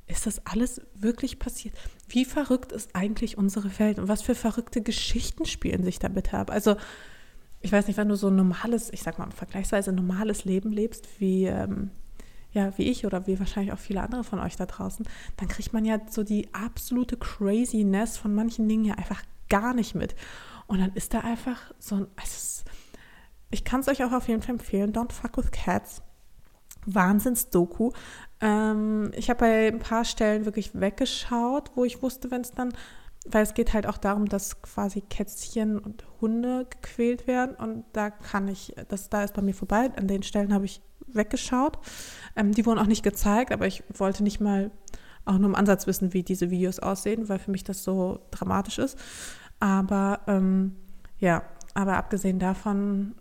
ist 0.05 0.27
das 0.27 0.45
alles 0.45 0.81
wirklich 0.93 1.39
passiert? 1.39 1.73
Wie 2.07 2.25
verrückt 2.25 2.71
ist 2.71 2.95
eigentlich 2.95 3.37
unsere 3.37 3.79
Welt 3.79 3.97
und 3.97 4.07
was 4.07 4.21
für 4.21 4.35
verrückte 4.35 4.81
Geschichten 4.81 5.45
spielen 5.45 5.83
sich 5.83 5.99
da 5.99 6.09
bitte 6.09 6.37
ab? 6.37 6.51
Also 6.51 6.75
ich 7.61 7.71
weiß 7.71 7.87
nicht, 7.87 7.97
wenn 7.97 8.09
du 8.09 8.15
so 8.15 8.27
ein 8.27 8.35
normales, 8.35 8.91
ich 8.91 9.03
sag 9.03 9.19
mal 9.19 9.29
vergleichsweise 9.31 9.91
normales 9.91 10.45
Leben 10.45 10.71
lebst, 10.71 11.07
wie, 11.19 11.45
ähm, 11.45 11.91
ja, 12.53 12.77
wie 12.77 12.89
ich 12.89 13.05
oder 13.05 13.27
wie 13.27 13.39
wahrscheinlich 13.39 13.71
auch 13.71 13.79
viele 13.79 14.01
andere 14.01 14.23
von 14.23 14.39
euch 14.39 14.55
da 14.55 14.65
draußen, 14.65 15.07
dann 15.37 15.47
kriegt 15.47 15.73
man 15.73 15.85
ja 15.85 15.99
so 16.09 16.23
die 16.23 16.53
absolute 16.53 17.17
Craziness 17.17 18.17
von 18.17 18.33
manchen 18.33 18.67
Dingen 18.67 18.85
ja 18.85 18.95
einfach 18.95 19.21
gar 19.49 19.73
nicht 19.73 19.95
mit. 19.95 20.15
Und 20.67 20.79
dann 20.79 20.91
ist 20.93 21.13
da 21.13 21.19
einfach 21.19 21.73
so 21.79 21.95
ein, 21.95 22.07
also 22.15 22.63
ich 23.51 23.63
kann 23.63 23.81
es 23.81 23.87
euch 23.87 24.03
auch 24.03 24.13
auf 24.13 24.27
jeden 24.27 24.41
Fall 24.41 24.55
empfehlen, 24.55 24.93
Don't 24.93 25.11
Fuck 25.11 25.37
with 25.37 25.51
Cats. 25.51 26.01
Wahnsinns-Doku. 26.85 27.91
Ähm, 28.39 29.11
ich 29.15 29.29
habe 29.29 29.41
bei 29.41 29.67
ein 29.67 29.79
paar 29.79 30.03
Stellen 30.03 30.45
wirklich 30.45 30.79
weggeschaut, 30.79 31.71
wo 31.75 31.85
ich 31.85 32.01
wusste, 32.01 32.31
wenn 32.31 32.41
es 32.41 32.51
dann, 32.51 32.73
weil 33.27 33.43
es 33.43 33.53
geht 33.53 33.73
halt 33.73 33.85
auch 33.85 33.97
darum, 33.97 34.27
dass 34.27 34.61
quasi 34.61 35.01
Kätzchen 35.01 35.77
und 35.77 36.05
Hunde 36.19 36.65
gequält 36.69 37.27
werden 37.27 37.55
und 37.55 37.85
da 37.93 38.09
kann 38.09 38.47
ich, 38.47 38.75
das 38.87 39.09
da 39.09 39.23
ist 39.23 39.33
bei 39.33 39.41
mir 39.41 39.53
vorbei. 39.53 39.91
An 39.95 40.07
den 40.07 40.23
Stellen 40.23 40.53
habe 40.53 40.65
ich 40.65 40.81
weggeschaut. 41.07 41.77
Ähm, 42.35 42.51
die 42.51 42.65
wurden 42.65 42.79
auch 42.79 42.87
nicht 42.87 43.03
gezeigt, 43.03 43.51
aber 43.51 43.67
ich 43.67 43.83
wollte 43.93 44.23
nicht 44.23 44.39
mal 44.39 44.71
auch 45.25 45.37
nur 45.37 45.49
im 45.49 45.55
Ansatz 45.55 45.87
wissen, 45.87 46.13
wie 46.13 46.23
diese 46.23 46.49
Videos 46.49 46.79
aussehen, 46.79 47.29
weil 47.29 47.39
für 47.39 47.51
mich 47.51 47.63
das 47.63 47.83
so 47.83 48.19
dramatisch 48.31 48.79
ist. 48.79 48.97
Aber 49.59 50.21
ähm, 50.27 50.75
ja, 51.19 51.43
aber 51.73 51.97
abgesehen 51.97 52.39
davon 52.39 53.15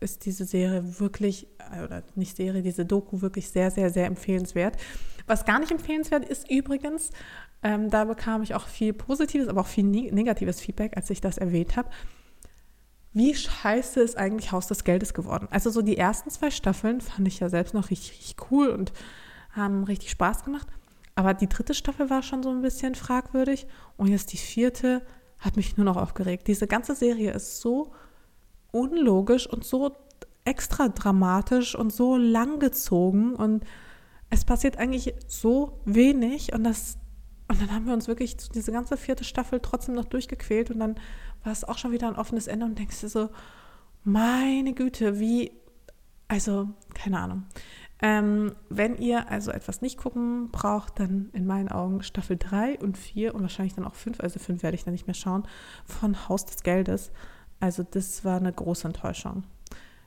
ist 0.00 0.26
diese 0.26 0.44
Serie 0.44 0.98
wirklich, 1.00 1.46
äh, 1.72 1.84
oder 1.84 2.02
nicht 2.14 2.36
Serie, 2.36 2.62
diese 2.62 2.84
Doku 2.84 3.22
wirklich 3.22 3.50
sehr, 3.50 3.70
sehr, 3.70 3.90
sehr 3.90 4.06
empfehlenswert. 4.06 4.76
Was 5.26 5.44
gar 5.44 5.58
nicht 5.58 5.72
empfehlenswert 5.72 6.24
ist 6.24 6.50
übrigens, 6.50 7.10
ähm, 7.66 7.90
da 7.90 8.04
bekam 8.04 8.44
ich 8.44 8.54
auch 8.54 8.68
viel 8.68 8.92
positives, 8.92 9.48
aber 9.48 9.62
auch 9.62 9.66
viel 9.66 9.82
negatives 9.82 10.60
Feedback, 10.60 10.96
als 10.96 11.10
ich 11.10 11.20
das 11.20 11.36
erwähnt 11.36 11.76
habe. 11.76 11.90
Wie 13.12 13.34
scheiße 13.34 14.00
ist 14.00 14.16
eigentlich 14.16 14.52
Haus 14.52 14.68
des 14.68 14.84
Geldes 14.84 15.14
geworden? 15.14 15.48
Also 15.50 15.70
so 15.70 15.82
die 15.82 15.98
ersten 15.98 16.30
zwei 16.30 16.52
Staffeln 16.52 17.00
fand 17.00 17.26
ich 17.26 17.40
ja 17.40 17.48
selbst 17.48 17.74
noch 17.74 17.90
richtig, 17.90 18.12
richtig 18.12 18.36
cool 18.52 18.68
und 18.68 18.92
haben 19.50 19.82
richtig 19.82 20.10
Spaß 20.10 20.44
gemacht. 20.44 20.68
Aber 21.16 21.34
die 21.34 21.48
dritte 21.48 21.74
Staffel 21.74 22.08
war 22.08 22.22
schon 22.22 22.44
so 22.44 22.50
ein 22.50 22.62
bisschen 22.62 22.94
fragwürdig 22.94 23.66
und 23.96 24.12
jetzt 24.12 24.32
die 24.32 24.36
vierte 24.36 25.02
hat 25.40 25.56
mich 25.56 25.76
nur 25.76 25.86
noch 25.86 25.96
aufgeregt. 25.96 26.46
Diese 26.46 26.68
ganze 26.68 26.94
Serie 26.94 27.32
ist 27.32 27.60
so 27.60 27.92
unlogisch 28.70 29.48
und 29.48 29.64
so 29.64 29.90
extra 30.44 30.86
dramatisch 30.86 31.74
und 31.74 31.92
so 31.92 32.16
langgezogen 32.16 33.34
und 33.34 33.64
es 34.30 34.44
passiert 34.44 34.78
eigentlich 34.78 35.14
so 35.26 35.80
wenig 35.84 36.52
und 36.52 36.62
das 36.62 36.98
und 37.48 37.60
dann 37.60 37.72
haben 37.72 37.86
wir 37.86 37.94
uns 37.94 38.08
wirklich 38.08 38.36
diese 38.36 38.72
ganze 38.72 38.96
vierte 38.96 39.24
Staffel 39.24 39.60
trotzdem 39.60 39.94
noch 39.94 40.04
durchgequält 40.04 40.70
und 40.70 40.80
dann 40.80 40.96
war 41.44 41.52
es 41.52 41.64
auch 41.64 41.78
schon 41.78 41.92
wieder 41.92 42.08
ein 42.08 42.16
offenes 42.16 42.48
Ende 42.48 42.66
und 42.66 42.78
denkst 42.78 43.00
du 43.00 43.08
so, 43.08 43.30
meine 44.02 44.72
Güte, 44.72 45.20
wie, 45.20 45.52
also 46.28 46.68
keine 46.94 47.20
Ahnung. 47.20 47.44
Ähm, 48.02 48.54
wenn 48.68 48.98
ihr 48.98 49.30
also 49.30 49.50
etwas 49.50 49.80
nicht 49.80 49.96
gucken 49.96 50.50
braucht, 50.50 51.00
dann 51.00 51.30
in 51.32 51.46
meinen 51.46 51.68
Augen 51.68 52.02
Staffel 52.02 52.36
3 52.36 52.78
und 52.80 52.98
4 52.98 53.34
und 53.34 53.42
wahrscheinlich 53.42 53.74
dann 53.74 53.86
auch 53.86 53.94
5, 53.94 54.20
also 54.20 54.38
5 54.38 54.62
werde 54.62 54.74
ich 54.74 54.84
dann 54.84 54.92
nicht 54.92 55.06
mehr 55.06 55.14
schauen, 55.14 55.46
von 55.86 56.28
Haus 56.28 56.44
des 56.44 56.62
Geldes. 56.62 57.10
Also 57.58 57.84
das 57.84 58.24
war 58.24 58.36
eine 58.36 58.52
große 58.52 58.86
Enttäuschung. 58.86 59.44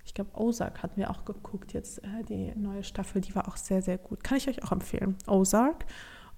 Ich 0.05 0.13
glaube, 0.13 0.31
Ozark 0.35 0.83
hatten 0.83 0.97
wir 0.97 1.09
auch 1.09 1.25
geguckt 1.25 1.73
jetzt, 1.73 2.03
äh, 2.03 2.23
die 2.27 2.53
neue 2.55 2.83
Staffel, 2.83 3.21
die 3.21 3.33
war 3.33 3.47
auch 3.47 3.57
sehr, 3.57 3.81
sehr 3.81 3.97
gut. 3.97 4.23
Kann 4.23 4.37
ich 4.37 4.47
euch 4.47 4.63
auch 4.63 4.71
empfehlen. 4.71 5.15
Ozark. 5.25 5.85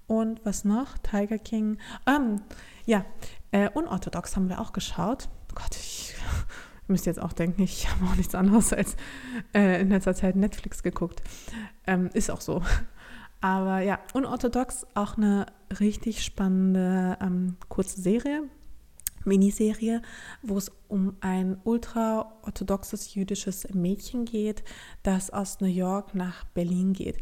Und 0.06 0.44
was 0.44 0.64
noch? 0.64 0.98
Tiger 0.98 1.38
King. 1.38 1.78
Ähm, 2.06 2.42
ja, 2.84 3.04
äh, 3.50 3.70
Unorthodox 3.70 4.36
haben 4.36 4.48
wir 4.48 4.60
auch 4.60 4.72
geschaut. 4.72 5.28
Gott, 5.54 5.76
ich 5.76 6.14
müsste 6.86 7.10
jetzt 7.10 7.20
auch 7.20 7.32
denken, 7.32 7.62
ich 7.62 7.88
habe 7.90 8.06
auch 8.06 8.16
nichts 8.16 8.34
anderes 8.34 8.72
als 8.72 8.96
äh, 9.54 9.80
in 9.80 9.90
letzter 9.90 10.14
Zeit 10.14 10.36
Netflix 10.36 10.82
geguckt. 10.82 11.22
Ähm, 11.86 12.10
ist 12.12 12.30
auch 12.30 12.40
so. 12.40 12.62
Aber 13.40 13.80
ja, 13.80 13.98
Unorthodox, 14.12 14.86
auch 14.94 15.16
eine 15.16 15.46
richtig 15.80 16.24
spannende 16.24 17.18
ähm, 17.20 17.56
kurze 17.68 18.00
Serie 18.00 18.44
Miniserie, 19.24 20.02
wo 20.42 20.58
es 20.58 20.70
um 20.88 21.16
ein 21.20 21.58
ultraorthodoxes 21.64 23.14
jüdisches 23.14 23.66
Mädchen 23.72 24.24
geht, 24.24 24.62
das 25.02 25.30
aus 25.30 25.60
New 25.60 25.68
York 25.68 26.14
nach 26.14 26.44
Berlin 26.44 26.92
geht. 26.92 27.18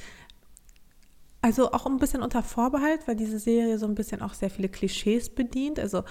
Also 1.43 1.73
auch 1.73 1.87
ein 1.87 1.99
bisschen 1.99 2.23
unter 2.23 2.43
Vorbehalt, 2.43 3.07
weil 3.09 3.17
diese 3.17 3.39
Serie 3.39 3.79
so 3.79 3.87
ein 3.87 3.95
bisschen 3.95 4.21
auch 4.21 4.35
sehr 4.35 4.51
viele 4.51 4.69
Klischees 4.69 5.31
bedient. 5.31 5.79
Also 5.79 6.05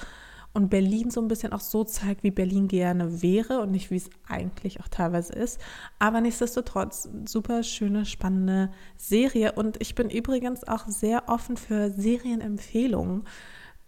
und 0.52 0.70
Berlin 0.70 1.12
so 1.12 1.22
ein 1.22 1.28
bisschen 1.28 1.54
auch 1.54 1.60
so 1.60 1.84
zeigt, 1.84 2.24
wie 2.24 2.32
Berlin 2.32 2.68
gerne 2.68 3.22
wäre 3.22 3.62
und 3.62 3.72
nicht 3.72 3.92
wie 3.92 3.98
es 3.98 4.10
eigentlich 4.28 4.82
auch 4.82 4.88
teilweise 4.88 5.34
ist. 5.34 5.62
Aber 6.00 6.22
nichtsdestotrotz 6.22 7.08
super 7.26 7.62
schöne, 7.62 8.06
spannende 8.06 8.72
Serie. 8.98 9.52
Und 9.52 9.80
ich 9.80 9.94
bin 9.94 10.10
übrigens 10.10 10.68
auch 10.68 10.88
sehr 10.88 11.30
offen 11.30 11.56
für 11.56 11.92
Serienempfehlungen. 11.92 13.26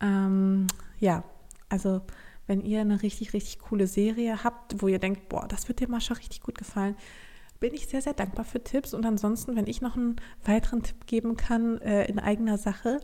Ähm, 0.01 0.67
ja, 0.99 1.23
also 1.69 2.01
wenn 2.45 2.61
ihr 2.61 2.81
eine 2.81 3.01
richtig, 3.01 3.33
richtig 3.33 3.59
coole 3.59 3.87
Serie 3.87 4.43
habt, 4.43 4.81
wo 4.81 4.87
ihr 4.87 4.99
denkt, 4.99 5.29
boah, 5.29 5.47
das 5.47 5.67
wird 5.67 5.79
dir 5.79 5.89
Mascha 5.89 6.13
richtig 6.13 6.41
gut 6.41 6.57
gefallen, 6.57 6.95
bin 7.61 7.73
ich 7.73 7.87
sehr, 7.87 8.01
sehr 8.01 8.13
dankbar 8.13 8.43
für 8.43 8.61
Tipps. 8.61 8.93
Und 8.93 9.05
ansonsten, 9.05 9.55
wenn 9.55 9.67
ich 9.67 9.81
noch 9.81 9.95
einen 9.95 10.17
weiteren 10.43 10.83
Tipp 10.83 11.05
geben 11.05 11.37
kann 11.37 11.79
äh, 11.79 12.05
in 12.05 12.19
eigener 12.19 12.57
Sache, 12.57 12.99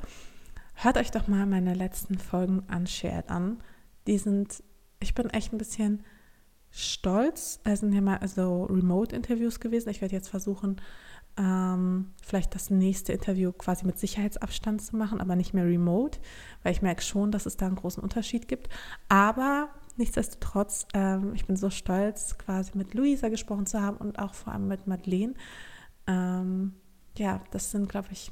hört 0.74 0.98
euch 0.98 1.12
doch 1.12 1.28
mal 1.28 1.46
meine 1.46 1.74
letzten 1.74 2.18
Folgen 2.18 2.64
Unshared 2.70 3.30
an. 3.30 3.62
Die 4.08 4.18
sind, 4.18 4.64
ich 5.00 5.14
bin 5.14 5.30
echt 5.30 5.54
ein 5.54 5.60
bisschen 5.60 6.04
stolz. 6.72 7.60
Es 7.64 7.80
sind 7.80 7.94
ja 7.94 8.02
mal 8.02 8.20
so 8.28 8.66
Remote-Interviews 8.66 9.60
gewesen. 9.60 9.90
Ich 9.90 10.02
werde 10.02 10.16
jetzt 10.16 10.30
versuchen, 10.30 10.82
ähm, 11.38 12.14
vielleicht 12.24 12.56
das 12.56 12.72
nächste 12.72 13.14
Interview 13.14 13.52
quasi 13.52 13.86
mit 13.86 14.00
Sicherheitsabstand 14.00 14.82
zu 14.82 14.96
machen, 14.98 15.22
aber 15.22 15.36
nicht 15.36 15.54
mehr 15.54 15.66
remote, 15.66 16.20
weil 16.64 16.72
ich 16.72 16.82
merke 16.82 17.04
schon, 17.04 17.32
dass 17.32 17.46
es 17.46 17.58
da 17.58 17.68
einen 17.68 17.76
großen 17.76 18.02
Unterschied 18.02 18.48
gibt. 18.48 18.70
Aber 19.08 19.70
nichtsdestotrotz, 19.98 20.88
ähm, 20.94 21.34
ich 21.36 21.46
bin 21.46 21.56
so 21.56 21.70
stolz, 21.70 22.38
quasi 22.38 22.78
mit 22.78 22.94
Luisa 22.94 23.30
gesprochen 23.30 23.66
zu 23.66 23.82
haben 23.82 23.98
und 23.98 24.20
auch 24.20 24.34
vor 24.34 24.54
allem 24.54 24.68
mit 24.68 24.88
Madeleine. 24.88 25.34
Ähm, 26.08 26.74
ja, 27.18 27.42
das 27.52 27.72
sind, 27.72 27.90
glaube 27.90 28.10
ich, 28.12 28.32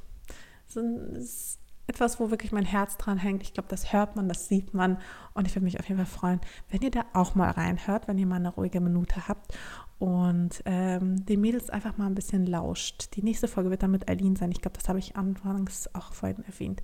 sind, 0.66 1.16
ist 1.16 1.60
etwas, 1.86 2.18
wo 2.18 2.30
wirklich 2.30 2.52
mein 2.52 2.64
Herz 2.64 2.96
dran 2.96 3.18
hängt. 3.18 3.42
Ich 3.42 3.54
glaube, 3.54 3.68
das 3.68 3.92
hört 3.92 4.16
man, 4.16 4.28
das 4.28 4.48
sieht 4.48 4.74
man. 4.74 4.98
Und 5.34 5.46
ich 5.46 5.54
würde 5.54 5.64
mich 5.64 5.78
auf 5.78 5.88
jeden 5.88 5.98
Fall 5.98 6.06
freuen, 6.06 6.40
wenn 6.70 6.82
ihr 6.82 6.90
da 6.90 7.04
auch 7.12 7.34
mal 7.34 7.50
reinhört, 7.50 8.08
wenn 8.08 8.18
ihr 8.18 8.26
mal 8.26 8.36
eine 8.36 8.48
ruhige 8.48 8.80
Minute 8.80 9.28
habt 9.28 9.56
und 9.98 10.62
ähm, 10.64 11.24
den 11.24 11.40
Mädels 11.40 11.70
einfach 11.70 11.96
mal 11.96 12.06
ein 12.06 12.14
bisschen 12.14 12.46
lauscht. 12.46 13.14
Die 13.16 13.22
nächste 13.22 13.48
Folge 13.48 13.70
wird 13.70 13.82
dann 13.82 13.92
mit 13.92 14.08
Eileen 14.08 14.36
sein. 14.36 14.50
Ich 14.50 14.60
glaube, 14.60 14.76
das 14.76 14.88
habe 14.88 14.98
ich 14.98 15.16
anfangs 15.16 15.88
auch 15.94 16.12
vorhin 16.12 16.44
erwähnt. 16.44 16.82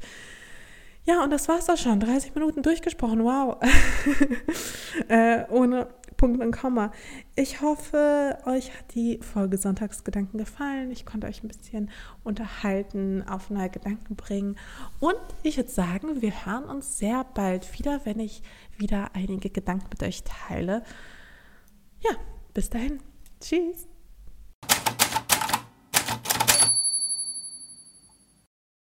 Ja, 1.05 1.25
und 1.25 1.31
das 1.31 1.49
war 1.49 1.59
es 1.59 1.69
auch 1.69 1.77
schon. 1.77 2.01
30 2.01 2.35
Minuten 2.35 2.63
durchgesprochen. 2.63 3.25
Wow. 3.25 3.57
äh, 5.09 5.45
ohne 5.51 5.89
Punkt 6.17 6.41
und 6.41 6.53
Komma. 6.53 6.93
Ich 7.35 7.61
hoffe, 7.61 8.39
euch 8.47 8.73
hat 8.73 8.95
die 8.95 9.19
Folge 9.19 9.59
Sonntagsgedanken 9.59 10.39
gefallen. 10.39 10.93
Ich 10.93 11.05
konnte 11.05 11.27
euch 11.27 11.43
ein 11.43 11.49
bisschen 11.49 11.91
unterhalten, 12.23 13.25
auf 13.29 13.51
neue 13.51 13.71
Gedanken 13.71 14.15
bringen. 14.15 14.57
Und 15.01 15.17
ich 15.43 15.57
würde 15.57 15.71
sagen, 15.71 16.23
wir 16.23 16.47
hören 16.47 16.65
uns 16.65 16.99
sehr 16.99 17.25
bald 17.25 17.77
wieder, 17.77 18.03
wenn 18.05 18.21
ich 18.21 18.43
wieder 18.77 19.11
einige 19.15 19.51
Gedanken 19.51 19.89
mit 19.91 20.03
euch 20.05 20.23
teile. 20.23 20.85
Ja, 22.01 22.13
bis 22.55 22.71
dahin. 22.71 23.01
Tschüss. 23.41 23.92